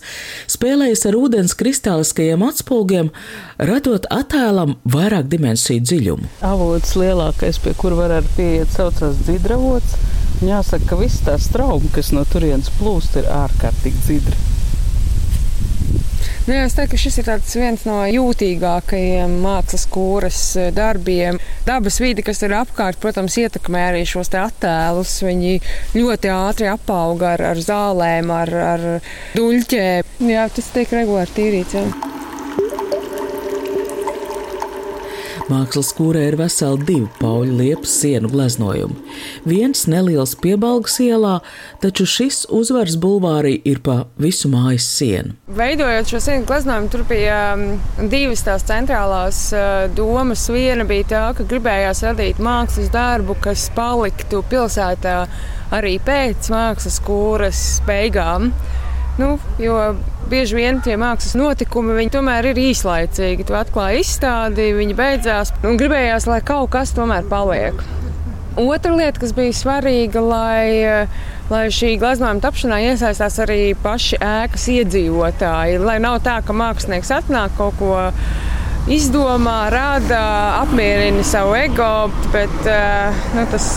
spēlējas 0.52 1.06
ar 1.10 1.18
ūdens 1.20 1.56
kristāliskajiem 1.60 2.46
atspulgiem, 2.48 3.12
radot 3.60 4.08
attēlam 4.14 4.78
vairāk 4.88 5.28
dimensiju 5.32 5.84
dziļumu. 5.84 6.32
Avots 6.48 6.96
lielākais, 7.00 7.60
pie 7.64 7.76
kura 7.80 8.00
var 8.00 8.18
arī 8.20 8.34
pieiet, 8.40 8.72
saucās 8.76 9.20
dzidravots. 9.26 10.00
Jāsaka, 10.46 10.90
ka 10.90 11.00
viss 11.00 11.24
tā 11.24 11.38
strauma, 11.40 11.94
kas 11.96 12.12
no 12.16 12.26
turienes 12.28 12.72
plūst, 12.80 13.20
ir 13.20 13.32
ārkārtīgi 13.32 14.04
dzidra. 14.08 14.55
Nu, 16.46 16.54
es 16.62 16.76
teiktu, 16.78 16.94
ka 16.94 17.02
šis 17.02 17.16
ir 17.24 17.30
viens 17.58 17.84
no 17.88 17.96
jūtīgākajiem 18.06 19.32
mākslas 19.42 19.88
kūras 19.90 20.42
eh, 20.62 20.68
darbiem. 20.76 21.40
Dabas 21.66 21.98
vide, 22.04 22.22
kas 22.22 22.44
ir 22.46 22.54
apkārt, 22.54 23.00
protams, 23.02 23.40
ietekmē 23.42 23.82
arī 23.88 24.04
šos 24.06 24.30
attēlus. 24.38 25.18
Viņi 25.26 25.58
ļoti 25.98 26.34
ātri 26.36 26.70
apauga 26.70 27.34
ar, 27.34 27.48
ar 27.56 27.64
zālēm, 27.66 28.30
ar, 28.30 28.58
ar 28.76 28.90
duļķiem. 29.34 30.20
Jā, 30.30 30.46
tas 30.54 30.70
tiek 30.78 30.94
regulāri 31.02 31.34
tīrīts. 31.40 31.80
Jā. 31.82 32.15
Mākslas 35.46 35.92
kūrē 35.94 36.24
ir 36.32 36.36
veseli 36.40 36.82
divi 36.88 37.08
pauļu 37.20 37.54
liepas 37.60 37.92
sienu 38.02 38.32
gleznojumi. 38.34 38.96
Viens 39.46 39.84
neliels 39.86 40.34
piebalgs 40.42 40.98
ielā, 41.06 41.36
taču 41.84 42.08
šis 42.10 42.48
uzvaras 42.50 42.96
bulvārī 42.98 43.60
ir 43.70 43.78
pa 43.86 44.00
visu 44.18 44.50
mājas 44.50 44.88
sienu. 44.98 45.36
Veidojot 45.54 46.10
šo 46.10 46.24
sienu 46.26 46.48
gleznojumu, 46.50 46.90
tur 46.90 47.04
bija 47.10 47.38
um, 47.54 48.08
divas 48.10 48.42
tās 48.48 48.66
centrālās 48.66 49.44
uh, 49.54 49.86
domas. 49.94 50.48
Viena 50.50 50.88
bija 50.90 51.10
tā, 51.12 51.22
ka 51.38 51.46
gribējās 51.46 52.02
radīt 52.08 52.42
mākslas 52.42 52.90
darbu, 52.94 53.38
kas 53.46 53.68
paliktu 53.78 54.42
pilsētā 54.50 55.20
arī 55.78 56.00
pēc 56.02 56.50
mākslas 56.54 56.98
kūras 57.06 57.62
beigām. 57.86 58.50
Nu, 59.16 59.38
jo 59.62 59.96
bieži 60.28 60.58
vien 60.58 60.82
tie 60.84 60.98
mākslas 61.00 61.38
notikumi 61.40 62.10
tomēr 62.12 62.50
ir 62.52 62.60
īslaicīgi. 62.60 63.46
Tu 63.48 63.56
atklāji 63.56 64.02
izstādi, 64.04 64.74
viņi 64.76 64.98
beidzās 64.98 65.54
un 65.64 65.80
gribējās, 65.80 66.28
lai 66.28 66.42
kaut 66.44 66.74
kas 66.76 66.92
tomēr 66.98 67.28
paliek. 67.32 67.80
Otra 68.60 68.96
lieta, 68.96 69.20
kas 69.20 69.34
bija 69.36 69.56
svarīga, 69.56 70.22
lai, 70.24 71.08
lai 71.52 71.64
šī 71.76 71.96
gleznojuma 72.00 72.44
tapšanā 72.44 72.82
iesaistās 72.90 73.40
arī 73.44 73.74
paši 73.84 74.20
ēkas 74.24 74.68
iedzīvotāji. 74.76 75.82
Lai 75.84 75.98
nav 76.04 76.22
tā, 76.24 76.38
ka 76.44 76.56
mākslinieks 76.56 77.12
atnāk 77.16 77.56
kaut 77.60 77.76
ko 77.80 77.98
izdomā, 78.92 79.66
rada, 79.74 80.24
apmierina 80.62 81.24
savu 81.28 81.56
ego, 81.60 81.92
bet 82.36 82.72
nu, 83.36 83.48
tas 83.52 83.70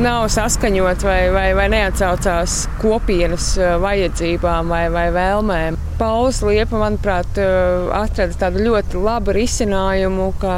nav 0.00 0.28
saskaņots 0.32 1.04
vai, 1.04 1.18
vai, 1.34 1.48
vai 1.56 1.66
neatsaucās 1.72 2.62
kopienas 2.80 3.52
eh, 3.60 3.74
vajadzībām 3.82 4.70
vai, 4.72 4.86
vai 4.92 5.10
vēlmēm. 5.12 5.76
Pauls 6.00 6.40
Liepa, 6.46 6.78
manuprāt, 6.80 7.36
eh, 7.40 7.90
atrada 7.96 8.38
tādu 8.46 8.62
ļoti 8.64 9.02
labu 9.04 9.34
risinājumu, 9.36 10.30
ka, 10.40 10.54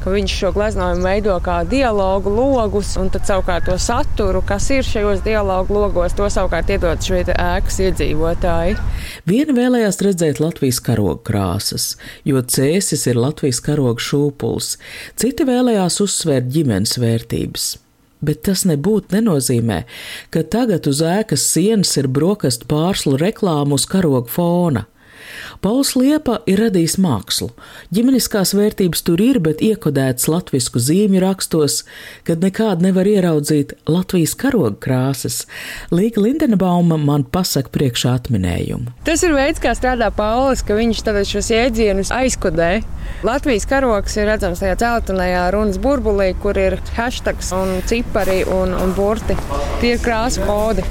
ka 0.00 0.14
viņš 0.14 0.36
šo 0.40 0.52
gleznojumu 0.56 1.04
veido 1.04 1.36
kā 1.44 1.58
dialogu 1.68 2.32
logus, 2.32 2.94
un 3.00 3.12
tad 3.12 3.28
savukārt 3.28 3.68
to 3.68 3.76
saturu, 3.80 4.40
kas 4.46 4.70
ir 4.72 4.86
šajos 4.86 5.20
dialogu 5.26 5.76
logos, 5.76 6.16
to 6.16 6.30
savukārt 6.32 6.72
iedod 6.72 7.04
šie 7.04 7.24
ēkas 7.36 7.80
iedzīvotāji. 7.90 8.76
Viena 9.28 9.56
vēlējās 9.60 10.04
redzēt 10.08 10.40
Latvijas 10.40 10.80
karoga 10.80 11.20
krāsas, 11.28 11.94
jo 12.24 12.40
cēsis 12.40 13.08
ir 13.10 13.20
Latvijas 13.20 13.60
karoga 13.64 14.00
šūpuls, 14.00 14.76
citi 15.20 15.48
vēlējās 15.48 16.00
uzsvērt 16.06 16.54
ģimenes 16.54 16.96
vērtības. 17.02 17.74
Bet 18.24 18.42
tas 18.48 18.64
nebūtu 18.68 19.12
nenozīmē, 19.12 19.82
ka 20.32 20.42
tagad 20.42 20.88
uz 20.88 21.02
ēkas 21.04 21.44
sienas 21.52 21.92
ir 22.00 22.08
brokastu 22.08 22.68
pārslu 22.70 23.18
reklāmu 23.20 23.76
uz 23.76 23.84
karoga 23.90 24.30
fona. 24.32 24.86
Pauls 25.64 25.94
Liepa 25.96 26.40
ir 26.48 26.60
radījis 26.60 26.96
mākslu. 27.02 27.48
Ģimeniskās 27.94 28.52
vērtības 28.56 29.02
tur 29.06 29.20
ir, 29.22 29.38
bet 29.42 29.62
iekodēts 29.64 30.28
latvisku 30.30 30.80
zīmju 30.82 31.22
rakstos, 31.24 31.80
kad 32.26 32.44
nekād 32.44 32.84
nevar 32.84 33.08
ieraudzīt 33.08 33.74
Latvijas 33.88 34.36
karoga 34.38 34.76
krāsas. 34.86 35.44
Līga 35.94 36.24
Lindenbauma 36.24 36.98
man 37.00 37.24
pasaka 37.24 37.72
priekšā 37.74 38.16
atminējumu. 38.20 38.92
Tas 39.08 39.24
ir 39.26 39.36
veids, 39.36 39.62
kā 39.62 39.74
strādā 39.78 40.10
Pauls, 40.14 40.64
ka 40.66 40.76
viņš 40.78 41.04
šos 41.32 41.52
jēdzienus 41.54 42.12
aizkodē. 42.14 42.82
Latvijas 43.26 43.66
karogs 43.70 44.16
ir 44.18 44.28
redzams 44.28 44.60
tajā 44.62 44.76
celtenajā 44.82 45.46
runas 45.54 45.80
burbulī, 45.82 46.32
kur 46.42 46.58
ir 46.60 46.78
hashtags 46.98 47.52
un 47.56 47.78
cipari 47.88 48.42
un, 48.44 48.74
un 48.76 48.92
burti. 48.96 49.38
Tie 49.80 49.96
ir 49.96 50.02
krāsu 50.04 50.44
kodi. 50.46 50.84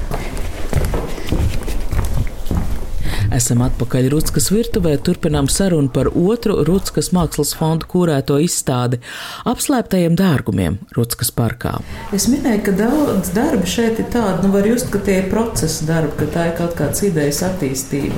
Esam 3.36 3.60
atpakaļ 3.66 4.06
Rutskas 4.14 4.46
virtuvē, 4.48 4.94
turpinām 5.04 5.48
sarunu 5.52 5.90
par 5.92 6.08
otru 6.08 6.54
Rutskas 6.64 7.10
mākslas 7.12 7.50
fondu 7.58 7.84
kūrēto 7.90 8.38
izstādi- 8.40 8.96
apslēptajiem 9.52 10.14
dārgumiem 10.16 10.78
Rutskas 10.96 11.30
parkā. 11.36 11.74
Es 12.16 12.28
minēju, 12.32 12.62
ka 12.64 12.72
daudz 12.78 13.34
darba 13.36 13.66
šeit 13.66 14.00
ir 14.00 14.06
tāda, 14.14 14.42
nu 14.42 14.52
var 14.54 14.64
just, 14.64 14.90
ka 14.90 14.98
tie 14.98 15.18
ir 15.18 15.30
procesa 15.30 15.84
darbi, 15.84 16.16
ka 16.16 16.24
tā 16.32 16.46
ir 16.46 16.56
kaut 16.56 16.76
kāds 16.76 17.02
idejas 17.02 17.42
attīstība. 17.42 18.14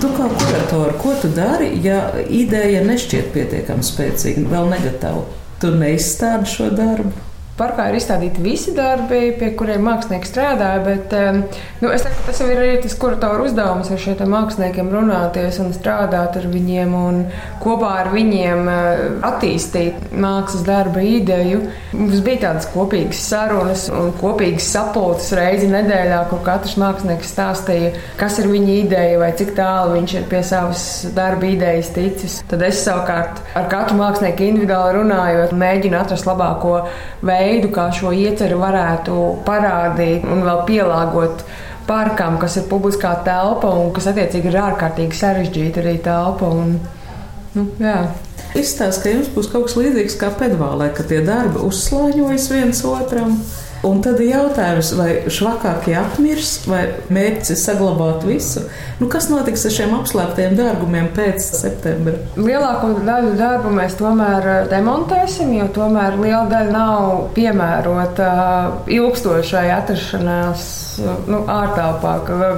Tu 0.00 0.08
kā 0.16 0.26
kuratori, 0.40 0.98
ko 0.98 1.14
tu 1.22 1.28
dari, 1.28 1.70
ja 1.84 2.10
ideja 2.28 2.82
nešķiet 2.82 3.30
pietiekami 3.32 3.86
spēcīga, 3.86 4.48
vēl 4.50 4.74
negatava? 4.74 5.22
Tu 5.60 5.70
neizstādi 5.70 6.50
šo 6.50 6.70
darbu. 6.74 7.12
Parkā 7.54 7.84
ir 7.86 8.00
izstādīti 8.00 8.42
visi 8.42 8.72
darbi, 8.74 9.28
pie 9.38 9.52
kuriem 9.54 9.84
mākslinieki 9.86 10.26
strādāja, 10.26 10.80
bet 10.82 11.12
nu, 11.78 11.90
es 11.94 12.02
teiktu, 12.02 12.24
ka 12.24 12.32
tas 12.32 12.40
ir 12.42 12.48
arī 12.58 12.70
tas 12.82 12.96
kuratoru 12.98 13.44
uzdevums 13.46 13.92
ar 13.94 14.00
šiem 14.02 14.32
māksliniekiem 14.32 14.90
runāties 14.90 15.60
un 15.62 15.70
strādāt 15.76 16.34
ar 16.40 16.48
viņiem 16.50 16.96
un 16.98 17.20
kopā 17.62 17.92
ar 18.00 18.10
viņiem 18.10 18.70
eh, 18.72 19.02
attīstīt 19.28 20.08
mākslas 20.10 20.64
darba 20.66 21.04
ideju. 21.06 21.60
Mums 21.94 22.24
bija 22.26 22.48
tādas 22.48 22.66
kopīgas 22.72 23.22
sarunas 23.22 23.86
un 23.94 24.10
kopīgas 24.18 24.72
sapulces 24.74 25.30
reizi 25.38 25.70
nedēļā, 25.70 26.24
kur 26.32 26.42
katrs 26.42 26.74
mākslinieks 26.82 27.30
stāstīja, 27.36 27.94
kas 28.18 28.40
ir 28.42 28.50
viņa 28.50 28.78
ideja 28.80 29.22
vai 29.22 29.30
cik 29.38 29.54
tālu 29.54 30.00
viņš 30.00 30.16
ir 30.18 30.26
pie 30.32 30.42
savas 30.42 30.84
darba 31.14 31.52
idejas 31.52 31.94
ticis. 31.94 32.40
Tad 32.50 32.66
es 32.66 32.82
savukārt 32.82 33.38
ar 33.54 33.70
katru 33.70 34.02
mākslinieku 34.02 34.50
individuāli 34.50 34.98
runājot, 34.98 35.54
mēģinu 35.62 36.02
atrast 36.02 36.26
labāko 36.26 36.80
veidu 37.22 37.43
veidu, 37.44 37.70
kā 37.74 37.90
šo 37.94 38.12
ieceru 38.16 38.58
varētu 38.62 39.20
parādīt 39.46 40.24
un 40.24 40.44
vēl 40.46 40.64
pielāgot 40.68 41.44
parkam, 41.88 42.38
kas 42.40 42.56
ir 42.60 42.68
publiskā 42.70 43.12
telpa 43.26 43.70
un 43.76 43.92
kas 43.96 44.08
attiecīgi 44.12 44.50
ir 44.50 44.60
ārkārtīgi 44.62 45.18
sarežģīta 45.20 45.82
arī 45.84 45.98
telpa. 46.04 46.48
Un, 46.48 46.78
nu, 47.56 47.66
jā. 47.82 47.98
Izstāsta, 48.54 49.02
ka 49.02 49.12
jums 49.12 49.30
būs 49.34 49.50
kaut 49.50 49.68
kas 49.68 49.76
līdzīgs 49.80 50.16
kā 50.20 50.30
pedvālē, 50.38 50.92
ka 50.94 51.06
tie 51.10 51.20
darbi 51.26 51.62
uzslāņojas 51.66 52.50
viens 52.54 52.82
otram. 52.86 53.36
Un 53.84 54.00
tad 54.04 54.20
ir 54.22 54.30
jautājums, 54.30 54.94
vai 54.96 55.10
švakākie 55.28 55.96
apmirs, 56.00 56.54
vai 56.70 56.84
mērķis 57.12 57.52
ir 57.52 57.58
saglabāt 57.60 58.24
visu. 58.24 58.64
Nu, 59.00 59.08
kas 59.12 59.26
notiks 59.28 59.66
ar 59.68 59.74
šiem 59.74 59.92
apslēptiem 59.98 60.54
dārgumiem 60.56 61.10
pēc 61.16 61.44
septembra? 61.58 62.14
Lielāko 62.38 62.94
daļu 63.04 63.34
darbu 63.36 63.72
mēs 63.74 63.98
tomēr 63.98 64.48
eh, 64.52 64.60
demontēsim, 64.70 65.52
jo 65.58 65.68
tomēr 65.74 66.16
liela 66.20 66.46
daļa 66.52 66.72
nav 66.72 67.10
piemērota 67.36 68.30
eh, 68.30 68.94
ilgstošai 68.96 69.66
atrašanās 69.80 70.68
nu, 71.26 71.40
ārtelpā. 71.50 72.14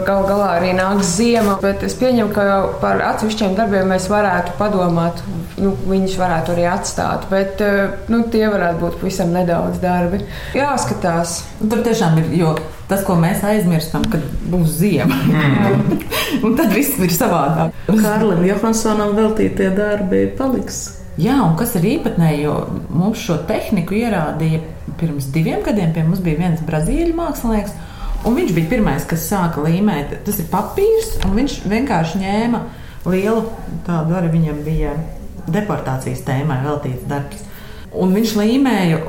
Galu 0.07 0.29
galā 0.29 0.51
arī 0.59 0.75
nāks 0.77 1.17
ziema, 1.17 1.57
bet 1.63 1.83
es 1.87 1.97
pieņemu, 1.99 2.31
ka 2.37 2.47
par 2.83 3.03
atsevišķiem 3.15 3.57
darbiem 3.59 3.91
mēs 3.95 4.11
varētu 4.13 4.57
padomāt. 4.61 5.25
Nu, 5.57 5.71
viņus 5.89 6.19
varētu 6.21 6.53
arī 6.53 6.67
atstāt, 6.69 7.23
bet 7.33 7.63
eh, 7.65 7.95
nu, 8.13 8.21
tie 8.33 8.45
varētu 8.53 8.83
būt 8.83 8.99
pavisam 9.01 9.33
nedaudz 9.33 9.81
darbi. 9.81 10.21
Jāskatās 10.57 11.16
tās. 11.17 11.39
Tur 11.61 11.83
tiešām 11.87 12.21
ir, 12.21 12.29
jo 12.37 12.53
tas, 12.91 13.03
ko 13.07 13.17
mēs 13.21 13.45
aizmirstam, 13.47 14.05
kad 14.13 14.23
būs 14.53 14.77
ziema. 14.81 15.17
Mm. 15.17 16.05
un 16.47 16.57
tad 16.59 16.75
viss 16.77 16.99
ir 17.01 17.13
savādāk. 17.15 17.75
Kārlim 17.89 18.45
Johansonam 18.47 19.17
veltītie 19.17 19.73
darbi 19.77 20.27
paliks. 20.39 20.85
Jā, 21.17 21.39
un 21.41 21.55
kas 21.57 21.73
ir 21.79 21.87
īpatnēji, 21.95 22.43
jo 22.45 22.55
mums 22.93 23.23
šo 23.25 23.39
tehniku 23.49 23.97
ierādīja 23.97 24.61
pirms 25.01 25.31
diviem 25.33 25.63
gadiem. 25.65 25.95
Pie 25.97 26.05
mums 26.05 26.21
bija 26.25 26.43
viens 26.43 26.65
brazīļu 26.67 27.15
mākslinieks, 27.17 27.73
un 28.29 28.37
viņš 28.37 28.53
bija 28.59 28.73
pirmais, 28.75 29.07
kas 29.09 29.25
sāka 29.31 29.65
līmēt. 29.65 30.19
Tas 30.27 30.43
ir 30.43 30.51
papīrs, 30.53 31.15
un 31.25 31.39
viņš 31.39 31.63
vienkārši 31.73 32.21
ņēma 32.21 32.61
lielu 33.09 33.47
tādu 33.87 34.19
arī 34.19 34.35
viņam 34.35 34.61
bija 34.67 34.93
deportācijas 35.49 36.25
tēmai 36.27 36.61
veltīts 36.67 37.09
darbs. 37.09 37.45
Un 37.97 38.13
viņš 38.13 38.37
līmēja 38.37 39.01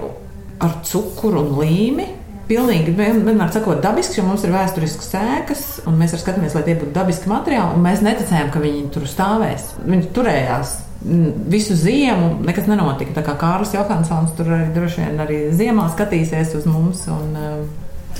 ar 0.63 0.80
cukuru 0.88 1.43
un 1.43 1.60
līmi. 1.62 2.08
Pilnīgi 2.48 2.93
vienmēr 2.96 3.50
sakot, 3.52 3.82
dabiski, 3.84 4.22
jo 4.22 4.24
mums 4.24 4.46
ir 4.48 4.54
vēsturisks 4.54 5.10
sēkas, 5.12 5.63
un 5.89 5.98
mēs 6.00 6.15
skatāmies, 6.15 6.56
lai 6.56 6.63
tie 6.63 6.78
būtu 6.80 6.93
dabiski 6.96 7.28
materiāli. 7.28 7.82
Mēs 7.84 8.04
neticējām, 8.06 8.52
ka 8.54 8.62
viņi 8.63 8.86
tur 8.96 9.08
stāvēs. 9.12 9.74
Viņi 9.84 10.13
turējās 10.15 10.78
visu 11.52 11.76
ziemu, 11.76 12.38
nekas 12.48 12.70
nenotika. 12.72 13.17
Tā 13.20 13.26
kā 13.26 13.36
Kārlis 13.39 13.76
Johansons 13.76 14.32
tur 14.38 14.54
arī 14.56 14.72
droši 14.76 15.04
vien 15.04 15.20
arī 15.26 15.41
ziemā 15.56 15.89
skatīsies 15.91 16.56
uz 16.58 16.70
mums. 16.70 17.04
Un, 17.12 17.36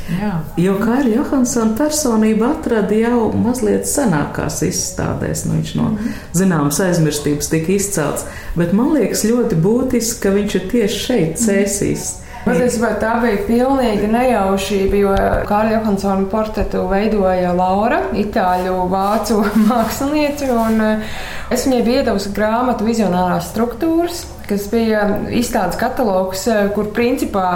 Jā. 0.08 0.38
Jo 0.56 0.78
Kārļa 0.80 1.17
Johansona 1.17 1.73
personība 1.76 2.54
atrada 2.54 2.95
jau 2.95 3.32
mazliet 3.36 3.89
senākās 3.89 4.62
izstādēs. 4.63 5.43
Nu, 5.47 5.58
viņš 5.58 5.73
no 5.80 5.89
mhm. 5.89 6.13
zināmas 6.38 6.80
aizmirstības 6.84 7.52
tika 7.52 7.73
izcelts. 7.76 8.28
Bet 8.60 8.76
man 8.78 8.93
liekas 8.95 9.26
ļoti 9.28 9.60
būtiski, 9.63 10.21
ka 10.23 10.32
viņš 10.38 10.56
ir 10.60 10.71
tieši 10.76 11.04
šeit 11.08 11.43
cēsīs. 11.43 12.08
Mm. 12.13 12.26
Patiesībā 12.47 12.93
tā 13.01 13.17
bija 13.19 13.41
pilnīga 13.43 14.07
nejaušība, 14.07 14.99
jo 15.01 15.15
Kārļa 15.49 15.73
Johansona 15.73 16.27
portretu 16.31 16.86
veidoja 16.88 17.51
Laura, 17.57 17.99
itāļu 18.15 18.86
vācu 18.91 19.41
māksliniece. 19.67 20.47
Eh, 20.47 21.19
es 21.51 21.67
viņai 21.67 21.83
biju 21.83 22.01
iedavusi 22.03 22.31
grāmatu 22.38 22.88
vizionārās 22.88 23.51
struktūras, 23.51 24.23
kas 24.47 24.69
bija 24.71 25.03
izstādes 25.36 25.79
katalogs, 25.79 26.47
eh, 26.47 26.67
kur 26.75 26.91
principā 26.95 27.47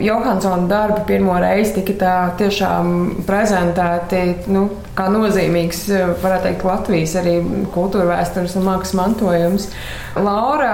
Johansona 0.00 0.68
darbi 0.68 1.02
pirmo 1.06 1.34
reizi 1.36 1.74
tika 1.76 1.94
tā 2.00 2.12
tiešām 2.40 2.86
prezentēti 3.28 4.48
nu, 4.48 4.62
kā 4.96 5.10
nozīmīgs, 5.12 5.82
varētu 6.22 6.46
teikt, 6.46 6.64
Latvijas 6.64 7.12
arī 7.20 7.34
kultūra 7.74 8.06
vēstures 8.14 8.56
un 8.56 8.64
mākslas 8.70 8.94
mantojums. 8.96 9.68
Laura 10.16 10.72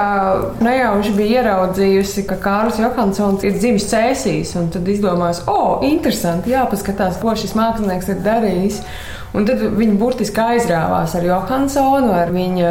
nejauši 0.63 1.17
bija 1.19 1.43
ieraudzījusi, 1.43 2.29
ka 2.31 2.39
Kārlis 2.47 2.79
Johansons 2.79 3.43
ir 3.47 3.59
dzimis 3.59 3.91
cēsīs, 3.91 4.55
un 4.61 4.71
tad 4.75 4.87
izdomās, 4.87 5.43
o, 5.51 5.59
oh, 5.59 5.87
interesanti, 5.87 6.55
jāpaskatās, 6.55 7.19
ko 7.19 7.35
šis 7.35 7.59
mākslinieks 7.59 8.15
ir 8.15 8.23
darījis. 8.23 8.83
Un 9.37 9.45
tad 9.45 9.61
viņi 9.61 9.99
burtiski 10.01 10.41
aizrāvās 10.41 11.13
ar 11.19 11.27
Johansonu, 11.27 12.15
ar 12.17 12.31
viņa 12.33 12.71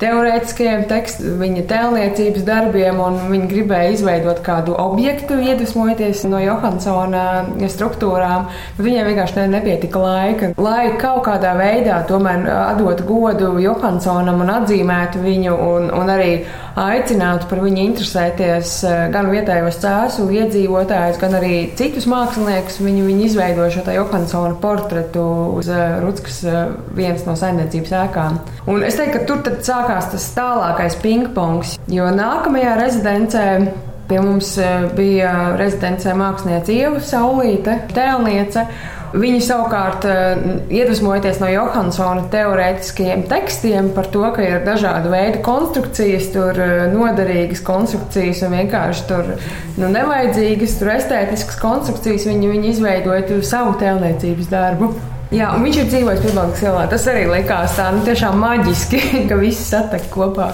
teorētiskajiem 0.00 0.84
tekstiem, 0.90 1.36
viņa 1.40 1.64
tēlniecības 1.70 2.44
darbiem, 2.46 3.00
un 3.00 3.18
viņi 3.30 3.48
gribēja 3.50 3.94
izveidot 3.94 4.42
kādu 4.46 4.76
objektu, 4.80 5.38
iedvesmojoties 5.40 6.24
no 6.30 6.40
Johansona 6.42 7.24
struktūrām. 7.72 8.50
Viņiem 8.80 9.10
vienkārši 9.10 9.46
nepietika 9.52 10.02
laika, 10.02 10.52
lai 10.60 10.92
kaut 11.00 11.24
kādā 11.28 11.54
veidā 11.58 12.02
tomēr 12.08 12.46
atdot 12.56 13.02
godu 13.08 13.54
Johansonam 13.62 14.42
un 14.44 14.52
atzīmētu 14.58 15.24
viņu, 15.24 15.56
un, 15.70 15.90
un 15.96 16.12
arī 16.12 16.30
aicinātu 16.76 17.48
par 17.50 17.62
viņu 17.64 17.82
interesēties 17.86 18.72
gan 19.14 19.30
vietējos 19.32 19.80
cēsu 19.80 20.26
iedzīvotājus, 20.36 21.20
gan 21.22 21.38
arī 21.38 21.54
citus 21.78 22.08
māksliniekus. 22.10 22.78
Viņi, 22.84 23.06
viņi 23.06 23.26
izveidoja 23.30 23.72
šo 23.78 23.96
Johansona 23.96 24.58
portretu 24.60 25.24
uz 25.56 25.70
Rutskas 26.04 26.42
vienas 26.96 27.24
no 27.28 27.36
saimniecības 27.38 27.96
ēkām. 28.04 28.38
Un 28.68 28.84
es 28.86 29.00
teiktu, 29.00 29.22
ka 29.22 29.26
tur 29.30 29.60
sākās 29.64 30.12
tas 30.12 30.30
tālākais 30.36 31.00
pingpongs, 31.02 31.76
jo 31.90 32.08
nākamajā 32.12 32.78
rezidencē 32.82 33.46
pie 34.08 34.20
mums 34.22 34.52
eh, 34.62 34.86
bija 34.96 35.32
rezidencē 35.58 36.14
mākslinieca 36.18 36.74
Ieva 36.74 37.00
Saulīte, 37.02 37.80
tēlniece. 37.94 38.66
Viņa 39.16 39.40
savukārt, 39.44 40.04
eh, 40.04 40.42
iedvesmojoties 40.76 41.38
no 41.40 41.48
Johansona 41.48 42.26
teorētiskajiem 42.32 43.24
tekstiem 43.30 43.88
par 43.96 44.10
to, 44.12 44.24
ka 44.36 44.44
ir 44.44 44.66
dažādi 44.66 45.12
veidi 45.12 45.40
konstrukcijas, 45.46 46.28
tur 46.34 46.60
eh, 46.60 46.84
noderīgas 46.92 47.62
konstrukcijas 47.64 48.44
un 48.44 48.56
vienkārši 48.58 49.08
tur 49.08 49.32
nu, 49.78 49.88
nevajadzīgas, 49.88 50.76
tur 50.80 50.92
estētiskas 50.98 51.60
konstrukcijas, 51.62 52.28
viņa, 52.28 52.52
viņa 52.52 52.72
izveidoja 52.74 53.42
savu 53.46 53.76
tēlniecības 53.80 54.52
darbu. 54.52 54.92
Jā, 55.34 55.50
un 55.56 55.64
viņš 55.66 55.80
ir 55.80 55.90
dzīvojis 55.90 56.22
Piebalgas 56.22 56.62
ielā. 56.62 56.86
Tas 56.90 57.08
arī 57.10 57.26
likās 57.30 57.74
tā, 57.78 57.88
nu, 57.94 58.04
tiešām 58.06 58.38
maģiski, 58.42 59.02
ka 59.30 59.40
viss 59.40 59.70
satek 59.72 60.10
kopā. 60.12 60.52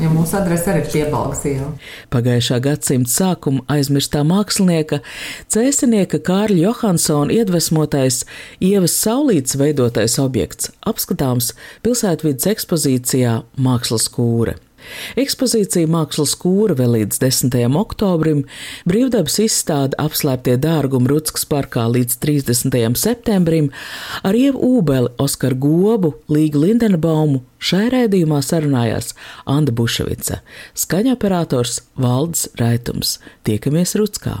Ja 0.00 0.08
mūsu 0.08 0.38
adrese 0.38 0.70
arī 0.72 0.80
ir 0.86 0.88
piebalgas 0.88 1.42
iela. 1.48 1.68
Pagājušā 2.12 2.58
gadsimta 2.64 3.12
sākuma 3.12 3.60
aizmirstā 3.74 4.22
mākslinieka, 4.24 5.02
cēsinieka 5.52 6.22
Kārļa 6.24 6.62
Johansona 6.62 7.36
iedvesmotais 7.36 8.22
Ievas 8.64 8.96
Saulītes 8.96 9.58
veidotais 9.60 10.16
objekts 10.22 10.72
apskatāms 10.88 11.52
pilsētvidas 11.84 12.48
ekspozīcijā 12.54 13.42
Mākslas 13.60 14.08
kūra. 14.14 14.56
Ekspozīcija 15.20 15.90
Mākslas 15.90 16.34
kūra 16.38 16.76
vēl 16.78 16.96
līdz 16.98 17.20
10. 17.22 17.56
oktobrim, 17.80 18.44
brīvdabas 18.88 19.38
izstāde 19.44 19.98
apslēptie 20.02 20.58
dārgumi 20.62 21.10
Rutskas 21.12 21.46
parkā 21.48 21.86
līdz 21.92 22.18
30. 22.22 22.78
septembrim, 23.00 23.72
ar 24.22 24.38
Ievu 24.38 24.78
Ūbeli, 24.78 25.14
Oskaru 25.22 25.58
Gobu, 25.62 26.14
Līgu 26.32 26.64
Lindenbaumu 26.66 27.42
šai 27.62 27.88
raidījumā 27.94 28.42
sarunājās 28.44 29.12
Anda 29.46 29.74
Buševica, 29.74 30.42
skaņoperators 30.74 31.82
Valds 32.00 32.48
Raitums. 32.60 33.18
Tiekamies 33.46 33.96
Rutskā! 33.98 34.40